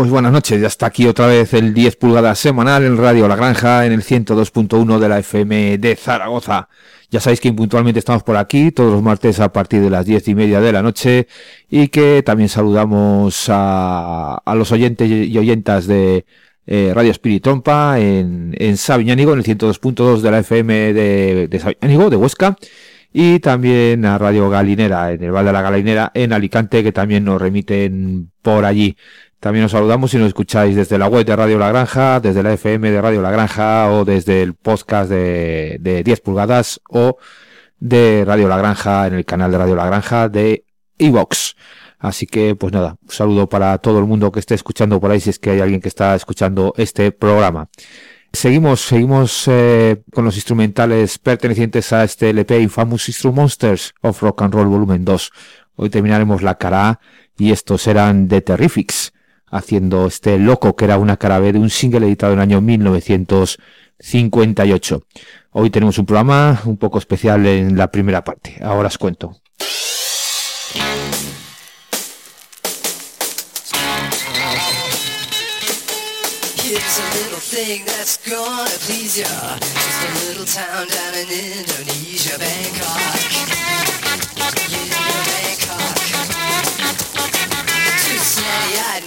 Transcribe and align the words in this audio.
Pues 0.00 0.10
buenas 0.10 0.32
noches, 0.32 0.58
ya 0.58 0.68
está 0.68 0.86
aquí 0.86 1.06
otra 1.06 1.26
vez 1.26 1.52
el 1.52 1.74
10 1.74 1.96
pulgadas 1.96 2.38
semanal 2.38 2.84
en 2.84 2.96
Radio 2.96 3.28
La 3.28 3.36
Granja 3.36 3.84
en 3.84 3.92
el 3.92 4.00
102.1 4.00 4.98
de 4.98 5.08
la 5.10 5.18
FM 5.18 5.76
de 5.76 5.94
Zaragoza. 5.94 6.70
Ya 7.10 7.20
sabéis 7.20 7.38
que 7.38 7.48
impuntualmente 7.48 7.98
estamos 7.98 8.22
por 8.22 8.38
aquí 8.38 8.70
todos 8.72 8.90
los 8.90 9.02
martes 9.02 9.40
a 9.40 9.52
partir 9.52 9.82
de 9.82 9.90
las 9.90 10.06
diez 10.06 10.26
y 10.28 10.34
media 10.34 10.62
de 10.62 10.72
la 10.72 10.80
noche 10.80 11.28
y 11.68 11.88
que 11.88 12.22
también 12.24 12.48
saludamos 12.48 13.44
a, 13.48 14.40
los 14.54 14.72
oyentes 14.72 15.06
y 15.10 15.36
oyentas 15.36 15.86
de 15.86 16.24
eh, 16.66 16.92
Radio 16.94 17.10
Espiritompa 17.10 18.00
en, 18.00 18.56
en 18.58 18.78
Sabiñánigo, 18.78 19.34
en 19.34 19.40
el 19.40 19.44
102.2 19.44 20.22
de 20.22 20.30
la 20.30 20.38
FM 20.38 20.94
de, 20.94 21.46
de 21.46 21.58
Sabiñánigo, 21.58 22.08
de 22.08 22.16
Huesca 22.16 22.56
y 23.12 23.40
también 23.40 24.04
a 24.04 24.18
Radio 24.18 24.48
Galinera, 24.48 25.12
en 25.12 25.22
el 25.24 25.32
Val 25.32 25.44
de 25.44 25.52
la 25.52 25.62
Galinera, 25.62 26.12
en 26.14 26.32
Alicante, 26.32 26.82
que 26.82 26.92
también 26.92 27.24
nos 27.24 27.40
remiten 27.40 28.30
por 28.40 28.64
allí. 28.64 28.96
También 29.40 29.64
os 29.64 29.72
saludamos 29.72 30.10
si 30.10 30.18
nos 30.18 30.28
escucháis 30.28 30.76
desde 30.76 30.98
la 30.98 31.08
web 31.08 31.24
de 31.24 31.34
Radio 31.34 31.58
La 31.58 31.70
Granja, 31.70 32.20
desde 32.20 32.42
la 32.42 32.52
FM 32.52 32.90
de 32.90 33.00
Radio 33.00 33.22
La 33.22 33.30
Granja 33.30 33.90
o 33.90 34.04
desde 34.04 34.42
el 34.42 34.52
podcast 34.52 35.08
de, 35.08 35.78
de 35.80 36.02
10 36.04 36.20
pulgadas 36.20 36.78
o 36.90 37.16
de 37.78 38.22
Radio 38.26 38.48
La 38.48 38.58
Granja 38.58 39.06
en 39.06 39.14
el 39.14 39.24
canal 39.24 39.50
de 39.50 39.56
Radio 39.56 39.76
La 39.76 39.86
Granja 39.86 40.28
de 40.28 40.66
Evox. 40.98 41.56
Así 41.98 42.26
que, 42.26 42.54
pues 42.54 42.74
nada, 42.74 42.98
un 43.02 43.10
saludo 43.10 43.48
para 43.48 43.78
todo 43.78 43.98
el 43.98 44.04
mundo 44.04 44.30
que 44.30 44.40
esté 44.40 44.54
escuchando 44.54 45.00
por 45.00 45.10
ahí, 45.10 45.20
si 45.20 45.30
es 45.30 45.38
que 45.38 45.50
hay 45.50 45.60
alguien 45.60 45.80
que 45.80 45.88
está 45.88 46.14
escuchando 46.14 46.74
este 46.76 47.10
programa. 47.10 47.70
Seguimos, 48.34 48.82
seguimos 48.82 49.48
eh, 49.48 50.02
con 50.12 50.26
los 50.26 50.36
instrumentales 50.36 51.18
pertenecientes 51.18 51.94
a 51.94 52.04
este 52.04 52.28
LP 52.28 52.60
Infamous 52.60 53.08
Instru 53.08 53.32
Monsters 53.32 53.94
of 54.02 54.20
Rock 54.20 54.42
and 54.42 54.52
Roll 54.52 54.68
Volumen 54.68 55.04
2. 55.06 55.32
Hoy 55.76 55.88
terminaremos 55.88 56.42
la 56.42 56.56
cara 56.56 57.00
y 57.38 57.52
estos 57.52 57.86
eran 57.86 58.28
The 58.28 58.42
Terrifics 58.42 59.14
haciendo 59.50 60.06
este 60.06 60.38
loco 60.38 60.76
que 60.76 60.86
era 60.86 60.98
una 60.98 61.16
cara 61.16 61.38
B 61.38 61.52
de 61.52 61.58
un 61.58 61.70
single 61.70 62.06
editado 62.06 62.32
en 62.32 62.38
el 62.38 62.42
año 62.42 62.60
1958. 62.60 65.02
Hoy 65.52 65.70
tenemos 65.70 65.98
un 65.98 66.06
programa 66.06 66.60
un 66.64 66.76
poco 66.76 66.98
especial 66.98 67.46
en 67.46 67.76
la 67.76 67.90
primera 67.90 68.22
parte. 68.24 68.56
Ahora 68.62 68.86
os 68.88 68.98
cuento. 68.98 69.36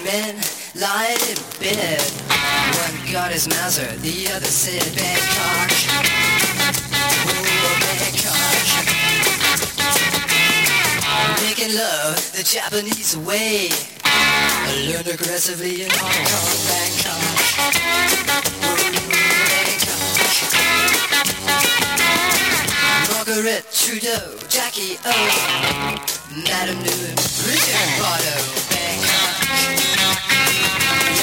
Men 0.04 0.36
lied 0.76 1.22
in 1.30 1.38
bed. 1.60 2.02
One 2.84 2.98
got 3.12 3.32
his 3.32 3.48
Mauser, 3.48 3.88
the 4.02 4.28
other 4.36 4.46
said 4.46 4.84
Bangkok. 4.96 5.72
Ooh, 7.24 7.78
Bangkok. 7.82 8.36
Making 11.42 11.76
love 11.76 12.20
the 12.34 12.44
Japanese 12.44 13.16
way. 13.18 13.70
I 14.04 14.92
learned 14.92 15.08
aggressively 15.08 15.84
in 15.84 15.90
Hong 15.92 16.26
Kong, 16.30 16.58
Bangkok. 16.68 17.22
Ooh, 18.64 18.94
Bangkok. 19.50 20.04
Margaret 23.26 23.66
Trudeau, 23.72 24.43
Jackie 24.74 24.98
O, 25.06 25.12
oh. 25.12 25.96
Madame 26.36 26.82
Newman, 26.82 27.16
Richard 27.46 27.92
Botto. 28.00 28.64
Chinese 30.94 31.23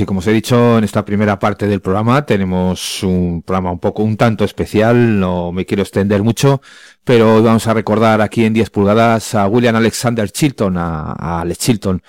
Sí, 0.00 0.06
como 0.06 0.20
os 0.20 0.26
he 0.26 0.32
dicho 0.32 0.78
en 0.78 0.84
esta 0.84 1.04
primera 1.04 1.38
parte 1.38 1.66
del 1.66 1.82
programa, 1.82 2.24
tenemos 2.24 3.02
un 3.02 3.42
programa 3.42 3.70
un 3.70 3.80
poco, 3.80 4.02
un 4.02 4.16
tanto 4.16 4.44
especial, 4.46 5.20
no 5.20 5.52
me 5.52 5.66
quiero 5.66 5.82
extender 5.82 6.22
mucho, 6.22 6.62
pero 7.04 7.34
hoy 7.34 7.42
vamos 7.42 7.66
a 7.66 7.74
recordar 7.74 8.22
aquí 8.22 8.46
en 8.46 8.54
10 8.54 8.70
pulgadas 8.70 9.34
a 9.34 9.46
William 9.46 9.76
Alexander 9.76 10.30
Chilton, 10.30 10.78
a, 10.78 11.40
Alex 11.42 11.58
Chilton, 11.58 12.02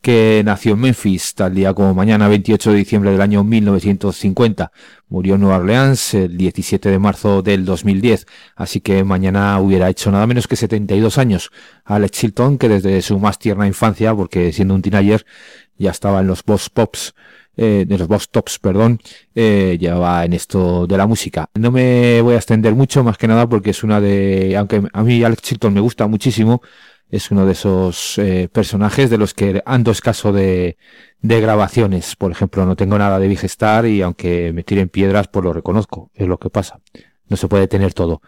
que 0.00 0.42
nació 0.44 0.72
en 0.72 0.80
Memphis 0.80 1.36
tal 1.36 1.54
día 1.54 1.72
como 1.72 1.94
mañana 1.94 2.26
28 2.26 2.72
de 2.72 2.78
diciembre 2.78 3.12
del 3.12 3.20
año 3.20 3.44
1950. 3.44 4.72
Murió 5.08 5.36
en 5.36 5.42
Nueva 5.42 5.58
Orleans 5.58 6.14
el 6.14 6.36
17 6.36 6.88
de 6.88 6.98
marzo 6.98 7.42
del 7.42 7.64
2010, 7.64 8.26
así 8.56 8.80
que 8.80 9.04
mañana 9.04 9.60
hubiera 9.60 9.88
hecho 9.88 10.10
nada 10.10 10.26
menos 10.26 10.48
que 10.48 10.56
72 10.56 11.16
años. 11.18 11.52
Alex 11.84 12.10
Chilton, 12.10 12.58
que 12.58 12.68
desde 12.68 13.02
su 13.02 13.20
más 13.20 13.38
tierna 13.38 13.68
infancia, 13.68 14.12
porque 14.16 14.52
siendo 14.52 14.74
un 14.74 14.82
teenager, 14.82 15.24
ya 15.78 15.90
estaba 15.90 16.20
en 16.20 16.26
los 16.26 16.42
boss 16.44 16.70
pops, 16.70 17.14
eh, 17.56 17.84
de 17.88 17.98
los 17.98 18.06
boss 18.08 18.28
tops, 18.30 18.58
perdón, 18.58 19.00
eh, 19.34 19.76
llevaba 19.80 20.24
en 20.24 20.32
esto 20.34 20.86
de 20.86 20.96
la 20.96 21.06
música. 21.06 21.48
No 21.54 21.70
me 21.70 22.20
voy 22.20 22.34
a 22.34 22.36
extender 22.36 22.74
mucho, 22.74 23.02
más 23.02 23.16
que 23.18 23.26
nada 23.28 23.48
porque 23.48 23.70
es 23.70 23.82
una 23.82 24.00
de, 24.00 24.56
aunque 24.56 24.82
a 24.92 25.02
mí 25.02 25.24
Alex 25.24 25.42
Chilton 25.42 25.72
me 25.72 25.80
gusta 25.80 26.06
muchísimo, 26.06 26.60
es 27.08 27.30
uno 27.30 27.46
de 27.46 27.52
esos 27.52 28.18
eh, 28.18 28.48
personajes 28.52 29.10
de 29.10 29.18
los 29.18 29.32
que 29.32 29.62
ando 29.64 29.90
escaso 29.90 30.32
de, 30.32 30.76
de 31.20 31.40
grabaciones. 31.40 32.16
Por 32.16 32.32
ejemplo, 32.32 32.66
no 32.66 32.76
tengo 32.76 32.98
nada 32.98 33.18
de 33.18 33.28
Vigestar 33.28 33.86
y 33.86 34.02
aunque 34.02 34.52
me 34.52 34.64
tiren 34.64 34.88
piedras, 34.88 35.28
pues 35.28 35.44
lo 35.44 35.52
reconozco, 35.52 36.10
es 36.14 36.26
lo 36.26 36.38
que 36.38 36.50
pasa. 36.50 36.80
No 37.28 37.36
se 37.36 37.48
puede 37.48 37.68
tener 37.68 37.94
todo. 37.94 38.22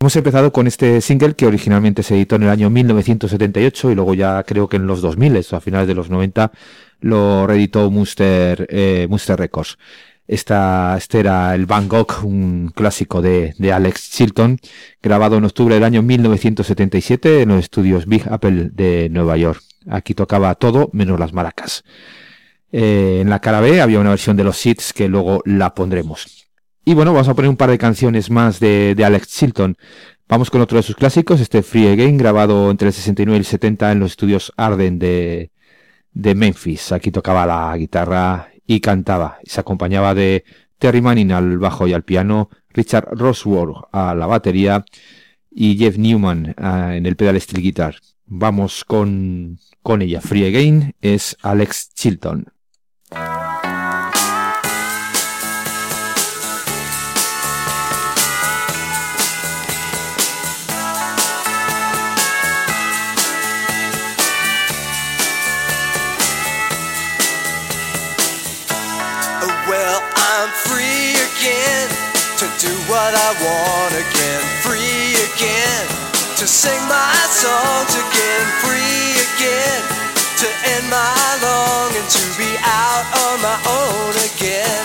Hemos 0.00 0.16
empezado 0.16 0.50
con 0.50 0.66
este 0.66 1.02
single 1.02 1.34
que 1.34 1.46
originalmente 1.46 2.02
se 2.02 2.14
editó 2.14 2.36
en 2.36 2.44
el 2.44 2.48
año 2.48 2.70
1978 2.70 3.90
y 3.90 3.94
luego 3.94 4.14
ya 4.14 4.42
creo 4.44 4.66
que 4.66 4.76
en 4.76 4.86
los 4.86 5.02
2000, 5.02 5.44
a 5.52 5.60
finales 5.60 5.86
de 5.86 5.94
los 5.94 6.08
90, 6.08 6.50
lo 7.00 7.46
reeditó 7.46 7.90
Munster, 7.90 8.66
eh, 8.70 9.08
Records. 9.36 9.78
Esta, 10.26 10.94
este 10.96 11.18
era 11.18 11.54
el 11.56 11.66
Van 11.66 11.88
Gogh, 11.88 12.24
un 12.24 12.70
clásico 12.72 13.20
de, 13.20 13.52
de, 13.58 13.72
Alex 13.72 14.12
Chilton, 14.12 14.58
grabado 15.02 15.36
en 15.36 15.44
octubre 15.44 15.74
del 15.74 15.82
año 15.82 16.02
1977 16.02 17.42
en 17.42 17.48
los 17.48 17.58
estudios 17.58 18.06
Big 18.06 18.28
Apple 18.30 18.70
de 18.72 19.08
Nueva 19.10 19.36
York. 19.36 19.60
Aquí 19.88 20.14
tocaba 20.14 20.54
todo 20.54 20.88
menos 20.92 21.18
las 21.18 21.32
maracas. 21.32 21.82
Eh, 22.70 23.18
en 23.22 23.28
la 23.28 23.40
cara 23.40 23.60
B 23.60 23.80
había 23.80 23.98
una 23.98 24.10
versión 24.10 24.36
de 24.36 24.44
los 24.44 24.56
Seeds 24.56 24.92
que 24.92 25.08
luego 25.08 25.42
la 25.44 25.74
pondremos. 25.74 26.48
Y 26.84 26.94
bueno, 26.94 27.12
vamos 27.12 27.28
a 27.28 27.34
poner 27.34 27.48
un 27.48 27.56
par 27.56 27.70
de 27.70 27.78
canciones 27.78 28.30
más 28.30 28.60
de, 28.60 28.94
de 28.94 29.04
Alex 29.04 29.28
Chilton. 29.28 29.76
Vamos 30.28 30.48
con 30.48 30.60
otro 30.60 30.76
de 30.76 30.84
sus 30.84 30.94
clásicos, 30.94 31.40
este 31.40 31.62
Free 31.64 31.88
Again, 31.88 32.16
grabado 32.16 32.70
entre 32.70 32.86
el 32.86 32.94
69 32.94 33.36
y 33.36 33.40
el 33.40 33.44
70 33.44 33.90
en 33.90 33.98
los 33.98 34.12
estudios 34.12 34.52
Arden 34.56 35.00
de, 35.00 35.50
de 36.12 36.34
Memphis. 36.34 36.92
Aquí 36.92 37.10
tocaba 37.10 37.46
la 37.46 37.76
guitarra 37.76 38.50
y 38.66 38.80
cantaba. 38.80 39.38
Se 39.44 39.60
acompañaba 39.60 40.14
de 40.14 40.44
Terry 40.78 41.00
Manning 41.00 41.32
al 41.32 41.58
bajo 41.58 41.86
y 41.86 41.92
al 41.92 42.04
piano, 42.04 42.50
Richard 42.70 43.08
Rosworth 43.12 43.88
a 43.92 44.14
la 44.14 44.26
batería 44.26 44.84
y 45.50 45.76
Jeff 45.76 45.98
Newman 45.98 46.54
ah, 46.56 46.94
en 46.96 47.06
el 47.06 47.16
pedal 47.16 47.40
steel 47.40 47.62
guitar. 47.62 47.96
Vamos 48.26 48.84
con, 48.84 49.58
con 49.82 50.02
ella. 50.02 50.20
Free 50.20 50.46
Again 50.46 50.94
es 51.00 51.36
Alex 51.42 51.92
Chilton. 51.94 52.46
I 73.30 73.32
want 73.46 73.94
again, 73.94 74.42
free 74.58 75.14
again. 75.30 75.86
To 76.42 76.50
sing 76.50 76.82
my 76.90 77.14
songs 77.30 77.94
again, 77.94 78.44
free 78.58 79.14
again. 79.22 79.78
To 80.42 80.48
end 80.74 80.90
my 80.90 81.22
longing 81.38 82.10
to 82.10 82.22
be 82.34 82.50
out 82.58 83.06
on 83.22 83.38
my 83.38 83.54
own 83.70 84.18
again. 84.34 84.82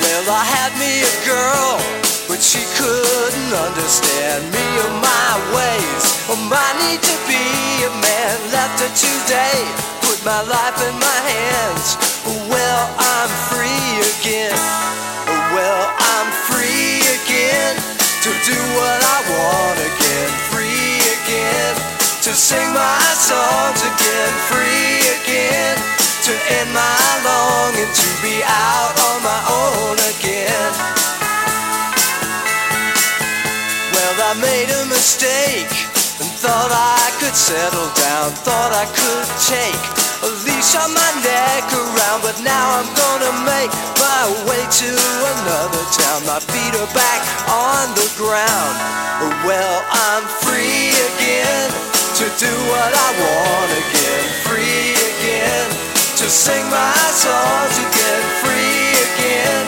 Well, 0.00 0.24
I 0.24 0.40
had 0.40 0.72
me 0.80 1.04
a 1.04 1.14
girl, 1.28 1.76
but 2.24 2.40
she 2.40 2.64
couldn't 2.80 3.52
understand 3.52 4.48
me 4.48 4.64
or 4.80 4.92
my 5.04 5.32
ways 5.52 6.04
or 6.32 6.40
my 6.48 6.64
need 6.80 7.04
to 7.04 7.16
be 7.28 7.44
a 7.84 7.92
man. 8.00 8.34
Left 8.56 8.80
her 8.80 8.92
today, 8.96 9.68
put 10.00 10.16
my 10.24 10.40
life 10.48 10.80
in 10.80 10.96
my 10.96 11.20
hands. 11.28 12.00
Well, 12.48 12.84
I'm 12.96 13.28
free 13.52 14.00
again. 14.16 14.79
I 19.10 19.18
want 19.26 19.78
again. 19.90 20.30
Free 20.54 21.02
again 21.18 21.74
to 22.22 22.30
sing 22.30 22.68
my 22.72 23.02
songs 23.18 23.80
again. 23.82 24.32
Free 24.46 25.02
again 25.18 25.76
to 26.26 26.32
end 26.58 26.70
my 26.70 27.06
longing 27.26 27.90
to 27.90 28.08
be 28.22 28.42
out 28.44 28.99
thought 36.40 36.72
I 36.72 37.12
could 37.20 37.36
settle 37.36 37.92
down, 38.00 38.32
thought 38.32 38.72
I 38.72 38.88
could 38.96 39.28
take 39.44 39.76
a 40.24 40.30
leash 40.48 40.72
on 40.72 40.88
my 40.96 41.10
neck 41.20 41.68
around, 41.68 42.24
but 42.24 42.40
now 42.40 42.80
I'm 42.80 42.88
gonna 42.96 43.34
make 43.44 43.68
my 44.00 44.24
way 44.48 44.64
to 44.64 44.90
another 45.36 45.84
town. 45.92 46.24
My 46.24 46.40
feet 46.40 46.72
are 46.80 46.92
back 46.96 47.20
on 47.44 47.92
the 47.92 48.08
ground. 48.16 48.74
Well, 49.44 49.84
I'm 49.92 50.24
free 50.40 50.96
again 51.12 51.68
to 52.16 52.26
do 52.40 52.52
what 52.72 52.88
I 52.88 53.08
want 53.20 53.70
again, 53.76 54.24
free 54.48 54.96
again 54.96 55.68
to 56.24 56.24
sing 56.24 56.64
my 56.72 56.96
songs 57.20 57.76
again, 57.84 58.22
free 58.40 58.96
again 59.12 59.64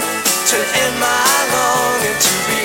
to 0.49 0.57
end 0.57 0.97
my 0.97 1.37
longing 1.52 2.17
to 2.17 2.35
be 2.49 2.62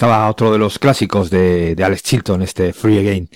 estaba 0.00 0.30
otro 0.30 0.50
de 0.50 0.56
los 0.56 0.78
clásicos 0.78 1.28
de, 1.28 1.76
Alex 1.84 2.02
Chilton, 2.02 2.40
este 2.40 2.72
Free 2.72 3.00
Again. 3.00 3.28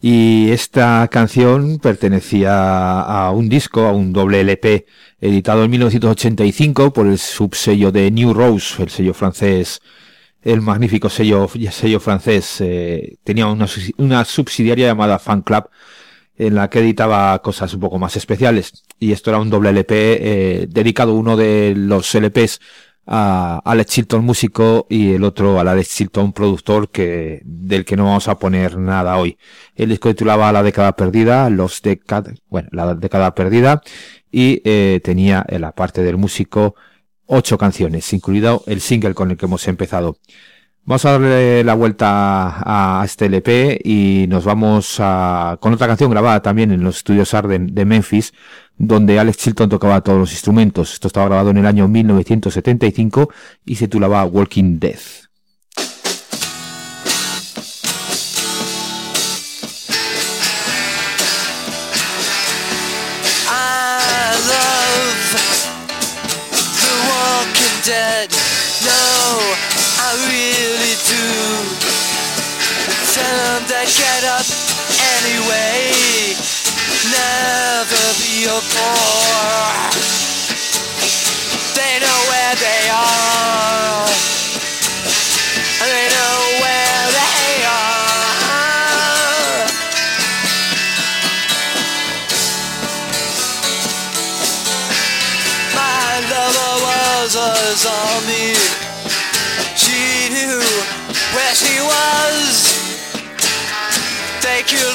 Y 0.00 0.52
esta 0.52 1.08
canción 1.10 1.80
pertenecía 1.80 3.00
a 3.00 3.32
un 3.32 3.48
disco, 3.48 3.86
a 3.86 3.92
un 3.92 4.12
doble 4.12 4.38
LP, 4.42 4.86
editado 5.20 5.64
en 5.64 5.70
1985 5.72 6.92
por 6.92 7.08
el 7.08 7.18
subsello 7.18 7.90
de 7.90 8.08
New 8.12 8.34
Rose, 8.34 8.80
el 8.84 8.90
sello 8.90 9.14
francés, 9.14 9.82
el 10.42 10.60
magnífico 10.60 11.10
sello, 11.10 11.50
sello 11.72 11.98
francés. 11.98 12.60
eh, 12.60 13.16
tenía 13.24 13.48
una 13.48 14.24
subsidiaria 14.24 14.86
llamada 14.86 15.18
Fan 15.18 15.42
Club, 15.42 15.70
en 16.36 16.54
la 16.54 16.70
que 16.70 16.78
editaba 16.78 17.36
cosas 17.42 17.74
un 17.74 17.80
poco 17.80 17.98
más 17.98 18.14
especiales. 18.14 18.84
Y 19.00 19.10
esto 19.10 19.30
era 19.30 19.40
un 19.40 19.50
doble 19.50 19.70
LP 19.70 19.92
eh, 20.20 20.66
dedicado 20.68 21.14
uno 21.14 21.36
de 21.36 21.74
los 21.76 22.14
LPs 22.14 22.60
a 23.06 23.60
Alex 23.64 23.90
Chilton 23.90 24.24
músico 24.24 24.86
y 24.88 25.12
el 25.14 25.24
otro 25.24 25.58
a 25.58 25.62
Alex 25.62 25.96
Chilton 25.96 26.32
productor 26.32 26.90
que 26.90 27.40
del 27.44 27.84
que 27.84 27.96
no 27.96 28.04
vamos 28.04 28.28
a 28.28 28.38
poner 28.38 28.78
nada 28.78 29.16
hoy. 29.18 29.38
El 29.74 29.90
disco 29.90 30.08
titulaba 30.10 30.52
La 30.52 30.62
década 30.62 30.92
perdida, 30.92 31.50
los 31.50 31.82
décadas, 31.82 32.34
bueno, 32.48 32.68
la 32.72 32.94
década 32.94 33.34
perdida 33.34 33.82
y 34.30 34.62
eh, 34.64 35.00
tenía 35.02 35.44
en 35.48 35.60
la 35.62 35.72
parte 35.72 36.02
del 36.02 36.16
músico 36.16 36.74
ocho 37.26 37.58
canciones, 37.58 38.12
incluido 38.12 38.62
el 38.66 38.80
single 38.80 39.14
con 39.14 39.30
el 39.30 39.36
que 39.36 39.46
hemos 39.46 39.66
empezado. 39.68 40.16
Vamos 40.84 41.04
a 41.04 41.12
darle 41.12 41.62
la 41.62 41.74
vuelta 41.74 42.48
a, 42.48 43.02
a 43.02 43.04
este 43.04 43.26
LP 43.26 43.80
y 43.84 44.26
nos 44.28 44.44
vamos 44.44 44.96
a, 44.98 45.56
con 45.60 45.72
otra 45.72 45.86
canción 45.86 46.10
grabada 46.10 46.42
también 46.42 46.72
en 46.72 46.82
los 46.82 46.96
estudios 46.98 47.34
Arden 47.34 47.72
de 47.72 47.84
Memphis, 47.84 48.32
donde 48.78 49.18
Alex 49.18 49.38
Chilton 49.38 49.68
tocaba 49.68 50.00
todos 50.00 50.18
los 50.18 50.32
instrumentos. 50.32 50.92
Esto 50.94 51.08
estaba 51.08 51.26
grabado 51.26 51.50
en 51.50 51.58
el 51.58 51.66
año 51.66 51.88
1975 51.88 53.28
y 53.64 53.76
se 53.76 53.86
titulaba 53.86 54.24
Walking 54.24 54.78
Death. 54.78 55.22
I 73.82 73.84
get 73.84 74.22
up 74.22 74.46
anyway. 75.18 76.11
Never 77.12 78.04
be 78.20 78.44
a 78.44 78.58
bore. 78.72 79.90
They 81.76 82.00
know 82.00 82.18
where 82.30 82.54
they 82.56 82.88
are. 82.90 84.11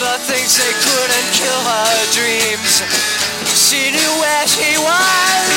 Her 0.02 0.18
things 0.20 0.58
they 0.58 0.74
couldn't 0.84 1.30
kill 1.34 1.62
her 1.64 1.98
dreams. 2.14 2.82
She 3.56 3.92
knew 3.92 4.14
where 4.20 4.48
she 4.48 4.78
was. 4.78 5.57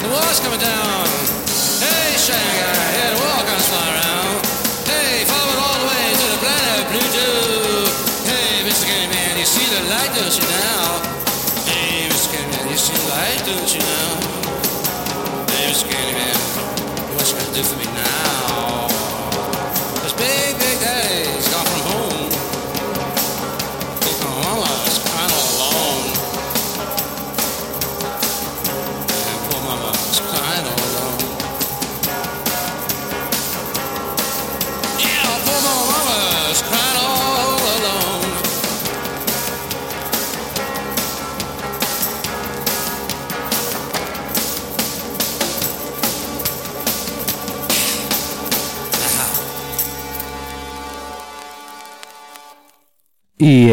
The 0.00 0.08
war's 0.08 0.40
coming 0.40 0.60
down. 0.60 1.04
Hey, 1.76 2.16
Shanghai, 2.16 2.88
here 2.96 3.20
around. 3.20 4.40
Hey, 4.88 5.28
forward 5.28 5.60
all 5.60 5.76
the 5.76 5.88
way 5.92 6.06
to 6.16 6.26
the 6.32 6.40
planet 6.40 6.88
Pluto. 6.88 7.28
Hey, 8.24 8.64
Mr. 8.64 8.88
Candyman, 8.88 9.36
you 9.36 9.44
see 9.44 9.68
the 9.68 9.84
light, 9.92 10.08
don't 10.16 10.32
you 10.32 10.46
now? 10.48 11.04
Hey, 11.68 12.08
Mr. 12.08 12.32
Candyman, 12.32 12.70
you 12.72 12.78
see 12.80 12.96
the 12.96 13.08
light, 13.12 13.44
don't 13.44 13.74
you 13.74 13.80
now? 13.84 14.10
Mr. 15.52 15.84
Candyman, 15.92 16.38
gonna 17.36 17.54
do 17.54 17.62
for 17.62 17.76
me 17.76 17.84
now? 17.84 17.99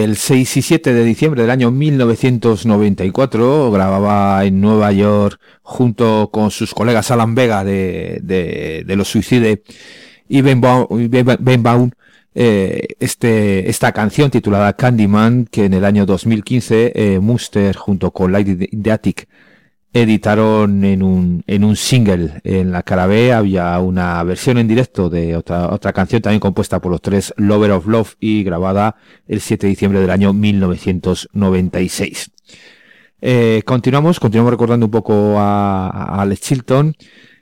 El 0.07 0.15
6 0.15 0.57
y 0.57 0.61
7 0.61 0.93
de 0.93 1.03
diciembre 1.03 1.41
del 1.41 1.51
año 1.51 1.69
1994 1.69 3.71
grababa 3.71 4.45
en 4.45 4.61
Nueva 4.61 4.93
York 4.93 5.37
junto 5.63 6.29
con 6.31 6.49
sus 6.49 6.73
colegas 6.73 7.11
Alan 7.11 7.35
Vega 7.35 7.65
de, 7.65 8.19
de, 8.23 8.95
los 8.95 9.09
Suicide 9.09 9.63
y 10.29 10.41
Ben 10.41 10.61
Baum, 10.61 11.91
eh, 12.35 12.87
este, 12.99 13.69
esta 13.69 13.91
canción 13.91 14.31
titulada 14.31 14.73
Candyman 14.73 15.45
que 15.45 15.65
en 15.65 15.73
el 15.73 15.83
año 15.83 16.05
2015 16.05 16.93
eh, 16.95 17.19
Muster 17.19 17.75
junto 17.75 18.11
con 18.11 18.31
Light 18.31 18.47
in 18.71 18.83
the 18.83 18.91
Attic 18.91 19.27
editaron 19.93 20.83
en 20.83 21.03
un, 21.03 21.43
en 21.47 21.63
un 21.63 21.75
single. 21.75 22.41
En 22.43 22.71
la 22.71 22.83
cara 22.83 23.07
B 23.07 23.33
había 23.33 23.79
una 23.79 24.23
versión 24.23 24.57
en 24.57 24.67
directo 24.67 25.09
de 25.09 25.35
otra, 25.35 25.69
otra 25.73 25.93
canción 25.93 26.21
también 26.21 26.39
compuesta 26.39 26.79
por 26.79 26.91
los 26.91 27.01
tres 27.01 27.33
Lover 27.37 27.71
of 27.71 27.87
Love 27.87 28.15
y 28.19 28.43
grabada 28.43 28.95
el 29.27 29.41
7 29.41 29.65
de 29.67 29.69
diciembre 29.69 29.99
del 29.99 30.11
año 30.11 30.33
1996. 30.33 32.31
Eh, 33.19 33.63
continuamos, 33.65 34.19
continuamos 34.19 34.51
recordando 34.51 34.85
un 34.85 34.91
poco 34.91 35.39
a, 35.39 35.87
a 35.89 36.21
Alex 36.21 36.41
Chilton 36.41 36.95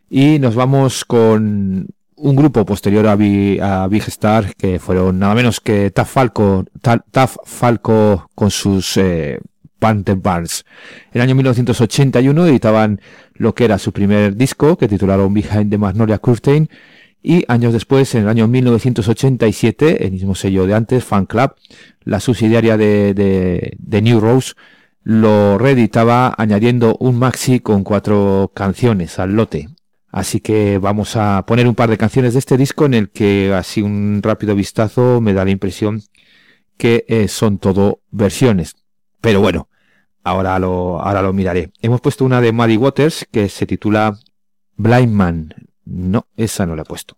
y 0.09 0.39
nos 0.39 0.55
vamos 0.55 1.03
con 1.03 1.87
un 2.15 2.35
grupo 2.35 2.65
posterior 2.65 3.07
a, 3.07 3.15
Big 3.15 4.03
Star 4.07 4.55
que 4.55 4.79
fueron 4.79 5.19
nada 5.19 5.35
menos 5.35 5.59
que 5.59 5.91
Taf 5.91 6.11
Falco, 6.11 6.65
Taf 6.81 7.37
Falco 7.43 8.29
con 8.33 8.51
sus 8.51 8.97
eh, 8.97 9.39
Panther 9.79 10.15
Barnes. 10.15 10.65
En 11.11 11.21
el 11.21 11.21
año 11.21 11.35
1981 11.35 12.47
editaban 12.47 13.01
lo 13.33 13.53
que 13.53 13.65
era 13.65 13.77
su 13.77 13.91
primer 13.91 14.35
disco, 14.35 14.77
que 14.77 14.87
titularon 14.87 15.33
Behind 15.33 15.69
the 15.69 15.77
Magnolia 15.77 16.17
Curtain, 16.17 16.69
y 17.27 17.43
años 17.47 17.73
después, 17.73 18.13
en 18.13 18.21
el 18.21 18.29
año 18.29 18.47
1987, 18.47 20.05
el 20.05 20.11
mismo 20.11 20.35
sello 20.35 20.67
de 20.67 20.75
antes, 20.75 21.03
Fan 21.03 21.25
Club, 21.25 21.55
la 22.03 22.19
subsidiaria 22.19 22.77
de, 22.77 23.15
de, 23.15 24.01
New 24.03 24.19
Rose, 24.19 24.53
lo 25.01 25.57
reeditaba 25.57 26.35
añadiendo 26.37 26.95
un 26.99 27.17
maxi 27.17 27.61
con 27.61 27.83
cuatro 27.83 28.51
canciones 28.53 29.17
al 29.17 29.35
lote. 29.35 29.69
Así 30.11 30.39
que 30.39 30.77
vamos 30.77 31.15
a 31.15 31.43
poner 31.47 31.67
un 31.67 31.73
par 31.73 31.89
de 31.89 31.97
canciones 31.97 32.33
de 32.33 32.39
este 32.39 32.57
disco 32.57 32.85
en 32.85 32.93
el 32.93 33.09
que 33.09 33.51
así 33.55 33.81
un 33.81 34.21
rápido 34.21 34.53
vistazo 34.53 35.19
me 35.19 35.33
da 35.33 35.45
la 35.45 35.51
impresión 35.51 36.03
que 36.77 37.05
eh, 37.07 37.27
son 37.27 37.57
todo 37.57 38.01
versiones. 38.11 38.75
Pero 39.21 39.41
bueno, 39.41 39.67
Ahora 40.25 40.57
lo, 40.57 40.99
ahora 40.99 41.21
lo 41.21 41.33
miraré. 41.33 41.71
Hemos 41.83 42.01
puesto 42.01 42.25
una 42.25 42.41
de 42.41 42.51
Muddy 42.51 42.77
Waters 42.77 43.27
que 43.31 43.47
se 43.47 43.67
titula 43.67 44.17
Blind 44.75 45.13
Man. 45.13 45.53
No, 45.85 46.25
esa 46.35 46.65
no 46.65 46.75
la 46.75 46.81
he 46.81 46.85
puesto. 46.85 47.15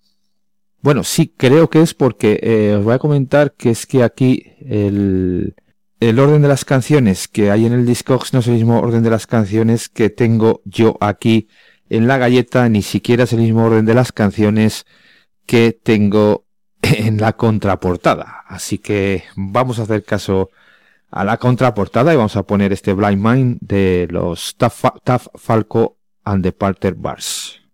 Bueno, 0.82 1.06
sí, 1.06 1.34
creo 1.38 1.70
que 1.70 1.82
es 1.82 1.94
porque 1.94 2.38
eh, 2.44 2.76
os 2.78 2.84
voy 2.84 2.94
a 2.94 3.00
comentar 3.00 3.54
que 3.54 3.70
es 3.70 3.86
que 3.86 4.04
aquí 4.04 4.52
el, 4.60 5.56
el 6.02 6.20
orden 6.20 6.42
de 6.42 6.50
las 6.50 6.66
canciones 6.66 7.30
que 7.30 7.50
hay 7.50 7.66
en 7.66 7.72
el 7.72 7.86
Discogs 7.86 8.34
no 8.34 8.40
es 8.40 8.48
el 8.48 8.56
mismo 8.56 8.78
orden 8.78 9.04
de 9.04 9.10
las 9.10 9.26
canciones 9.26 9.88
que 9.88 10.10
tengo 10.10 10.62
yo 10.66 10.98
aquí 11.00 11.48
en 11.90 12.08
la 12.08 12.18
galleta, 12.18 12.68
ni 12.68 12.82
siquiera 12.82 13.24
es 13.24 13.32
el 13.32 13.40
mismo 13.40 13.64
orden 13.64 13.86
de 13.86 13.94
las 13.94 14.12
canciones 14.12 14.86
que 15.46 15.72
tengo 15.72 16.44
en 16.82 17.22
la 17.22 17.38
contraportada. 17.38 18.44
Así 18.48 18.80
que 18.80 19.24
vamos 19.38 19.80
a 19.80 19.84
hacer 19.84 20.04
caso 20.04 20.50
a 21.10 21.24
la 21.24 21.38
contraportada 21.38 22.14
y 22.14 22.18
vamos 22.18 22.36
a 22.36 22.44
poner 22.44 22.74
este 22.74 22.94
Blind 22.94 23.24
Mind 23.24 23.58
de 23.62 24.08
los 24.10 24.56
Tough, 24.58 25.28
Falco 25.36 25.98
and 26.24 26.44
the 26.44 26.52
Parter 26.52 26.96
Bars. 26.96 27.67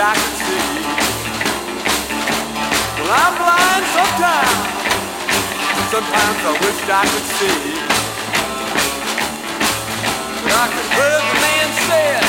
I 0.00 0.14
can 0.14 0.34
see. 0.46 0.78
Well, 2.96 3.10
I'm 3.10 3.34
blind 3.34 3.84
sometimes. 3.98 4.62
Sometimes 5.90 6.38
I 6.46 6.52
wish 6.62 6.80
I 6.86 7.02
could 7.02 7.28
see. 7.34 7.60
But 10.44 10.52
I 10.54 10.66
could 10.70 10.88
hear 10.94 11.18
the 11.18 11.34
man 11.42 11.68
said, 11.88 12.22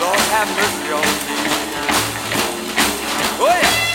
Lord 0.00 0.26
have 0.34 0.50
mercy 0.58 0.90
on 0.98 1.06
me. 1.26 1.38
Oh 3.38 3.46
yeah. 3.46 3.85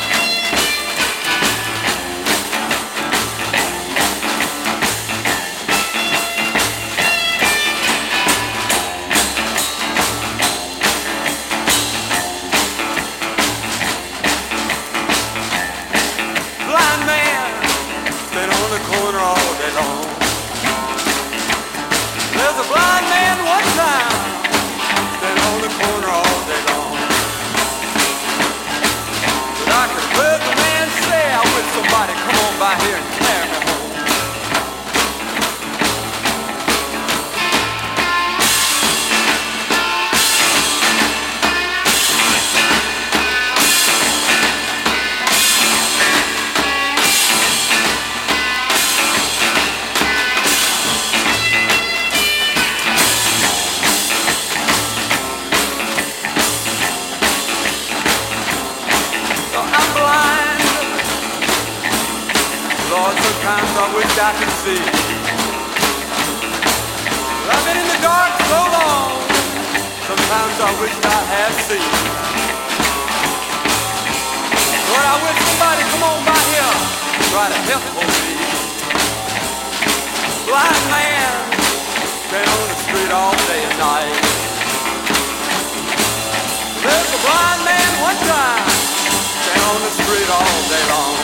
corner 18.89 19.19
all 19.19 19.51
day 19.61 19.71
long. 19.75 20.05
There's 22.37 22.57
a 22.57 22.67
blind 22.71 23.05
man 23.09 23.37
one 23.45 23.67
time 23.77 24.13
standing 25.17 25.45
on 25.51 25.59
the 25.61 25.71
corner 25.81 26.09
all 26.09 26.39
day 26.49 26.61
long. 26.71 26.97
But 29.59 29.69
I 29.81 29.83
could 29.91 30.07
heard 30.17 30.41
the 30.41 30.55
man 30.63 30.87
say, 31.05 31.23
"I 31.39 31.43
wish 31.53 31.67
somebody 31.77 32.13
come 32.25 32.37
on 32.45 32.53
by 32.59 32.75
here." 32.85 33.20
There's 86.83 87.13
a 87.13 87.19
blind 87.25 87.65
man 87.65 88.01
one 88.03 88.15
time 88.29 88.61
the 89.81 89.89
street 89.89 90.29
all 90.29 90.61
day 90.69 90.85
long. 90.93 91.17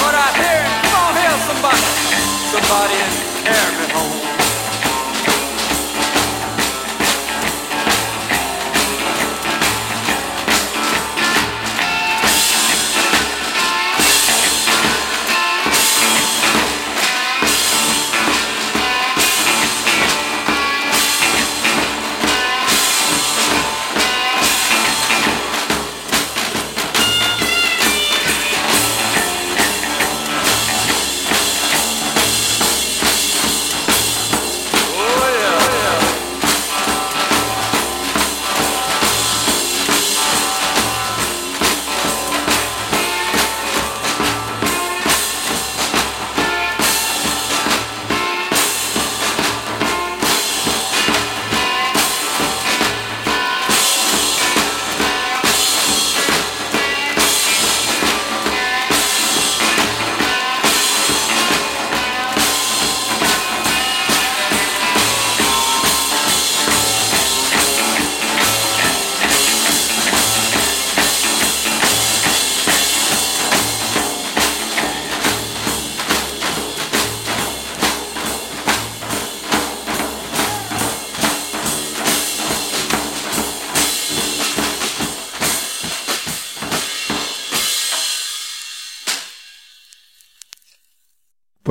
But 0.00 0.14
I 0.14 0.28
hear, 0.40 0.64
somebody, 1.44 1.84
somebody, 2.48 2.98
carry 3.44 3.72
me 3.76 3.92
home. 3.92 4.33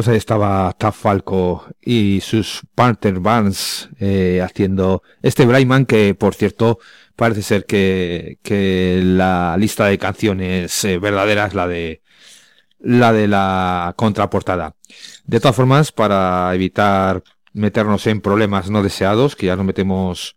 Ahí 0.08 0.18
estaba 0.18 0.74
Taff 0.74 0.98
Falco 0.98 1.66
y 1.82 2.20
sus 2.22 2.62
partner 2.76 3.20
bands 3.20 3.90
eh, 4.00 4.42
haciendo 4.44 5.04
este 5.22 5.46
Brayman 5.46 5.86
que, 5.86 6.16
por 6.16 6.36
cierto, 6.36 6.80
parece 7.16 7.42
ser 7.42 7.66
que, 7.66 8.40
que 8.42 9.02
la 9.04 9.56
lista 9.58 9.86
de 9.86 9.98
canciones 9.98 10.84
eh, 10.84 10.98
verdaderas 10.98 11.54
la 11.54 11.68
de 11.68 12.02
la 12.80 13.14
de 13.14 13.28
la 13.28 13.94
contraportada. 13.96 14.76
De 15.26 15.40
todas 15.40 15.56
formas, 15.56 15.92
para 15.92 16.54
evitar 16.54 17.24
meternos 17.54 18.06
en 18.08 18.20
problemas 18.20 18.70
no 18.70 18.84
deseados, 18.84 19.36
que 19.36 19.46
ya 19.46 19.56
nos 19.56 19.66
metemos 19.66 20.36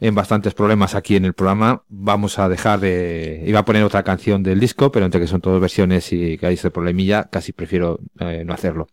en 0.00 0.14
bastantes 0.14 0.54
problemas 0.54 0.94
aquí 0.94 1.16
en 1.16 1.24
el 1.24 1.34
programa. 1.34 1.82
Vamos 1.88 2.38
a 2.38 2.48
dejar 2.48 2.80
de... 2.80 3.42
Iba 3.46 3.60
a 3.60 3.64
poner 3.64 3.82
otra 3.82 4.02
canción 4.02 4.42
del 4.42 4.60
disco, 4.60 4.92
pero 4.92 5.06
entre 5.06 5.20
que 5.20 5.26
son 5.26 5.40
todas 5.40 5.60
versiones 5.60 6.12
y 6.12 6.38
que 6.38 6.46
hay 6.46 6.54
este 6.54 6.70
problemilla, 6.70 7.24
casi 7.30 7.52
prefiero 7.52 7.98
eh, 8.20 8.42
no 8.44 8.54
hacerlo. 8.54 8.88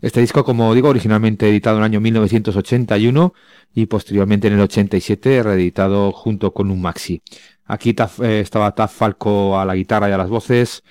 Este 0.00 0.20
disco, 0.20 0.44
como 0.44 0.74
digo, 0.74 0.88
originalmente 0.88 1.48
editado 1.48 1.76
en 1.76 1.82
el 1.82 1.86
año 1.86 2.00
1981 2.00 3.32
y 3.74 3.86
posteriormente 3.86 4.46
en 4.46 4.54
el 4.54 4.60
87 4.60 5.42
reeditado 5.42 6.12
junto 6.12 6.52
con 6.52 6.70
un 6.70 6.80
maxi. 6.80 7.22
Aquí 7.64 7.94
eh, 8.20 8.40
estaba 8.40 8.74
Taf 8.74 8.94
Falco 8.94 9.58
a 9.58 9.64
la 9.64 9.74
guitarra 9.74 10.08
y 10.08 10.12
a 10.12 10.18
las 10.18 10.28
voces, 10.28 10.84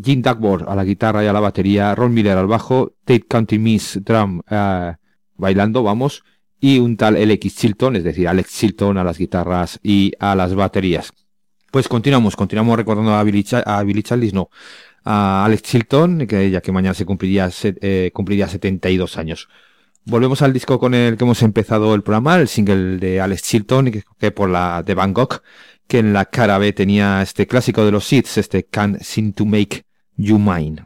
Jim 0.00 0.22
Duckworth 0.22 0.68
a 0.68 0.76
la 0.76 0.84
guitarra 0.84 1.24
y 1.24 1.26
a 1.26 1.32
la 1.32 1.40
batería, 1.40 1.94
Ron 1.94 2.14
Miller 2.14 2.36
al 2.36 2.46
bajo, 2.46 2.92
Tate 3.04 3.26
County 3.26 3.58
Miss 3.58 3.98
drum 4.04 4.42
eh, 4.48 4.94
bailando, 5.36 5.82
vamos, 5.82 6.22
y 6.62 6.78
un 6.78 6.96
tal 6.96 7.16
LX 7.16 7.56
Chilton, 7.56 7.96
es 7.96 8.04
decir, 8.04 8.28
Alex 8.28 8.56
Chilton 8.56 8.96
a 8.96 9.02
las 9.02 9.18
guitarras 9.18 9.80
y 9.82 10.12
a 10.20 10.36
las 10.36 10.54
baterías. 10.54 11.12
Pues 11.72 11.88
continuamos, 11.88 12.36
continuamos 12.36 12.76
recordando 12.76 13.12
a 13.14 13.22
Billy, 13.24 13.42
Charles, 13.42 14.32
no, 14.32 14.48
a 15.04 15.44
Alex 15.44 15.62
Chilton, 15.62 16.24
que 16.28 16.50
ya 16.50 16.60
que 16.60 16.70
mañana 16.70 16.94
se 16.94 17.04
cumpliría, 17.04 17.50
eh, 17.64 18.12
cumpliría 18.14 18.46
72 18.46 19.18
años. 19.18 19.48
Volvemos 20.04 20.40
al 20.40 20.52
disco 20.52 20.78
con 20.78 20.94
el 20.94 21.16
que 21.16 21.24
hemos 21.24 21.42
empezado 21.42 21.96
el 21.96 22.04
programa, 22.04 22.36
el 22.36 22.46
single 22.46 22.98
de 22.98 23.20
Alex 23.20 23.42
Chilton, 23.42 23.90
que, 23.90 24.04
que 24.20 24.30
por 24.30 24.48
la 24.48 24.84
de 24.84 24.94
Bangkok, 24.94 25.42
que 25.88 25.98
en 25.98 26.12
la 26.12 26.26
cara 26.26 26.58
B 26.58 26.72
tenía 26.72 27.22
este 27.22 27.48
clásico 27.48 27.84
de 27.84 27.90
los 27.90 28.04
Seeds, 28.04 28.38
este 28.38 28.66
Can't 28.66 29.02
Seem 29.02 29.32
to 29.32 29.44
Make 29.44 29.82
You 30.16 30.38
Mine. 30.38 30.84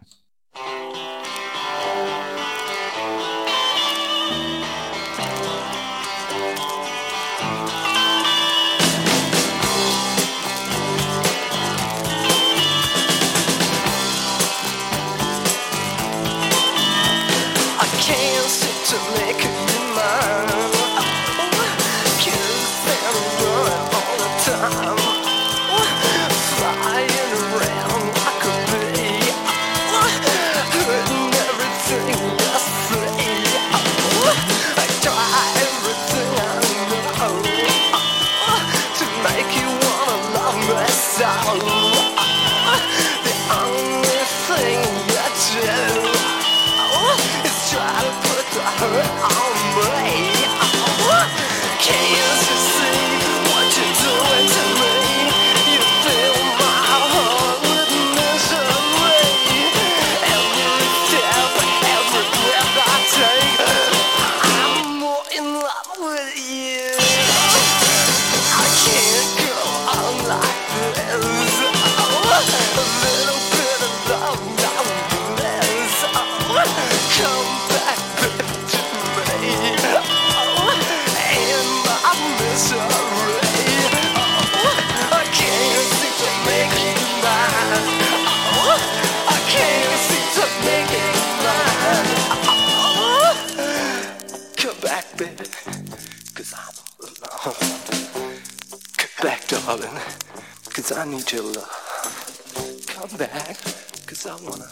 Back, 103.37 103.59
cause 104.07 104.27
I 104.27 104.35
wanna 104.37 104.65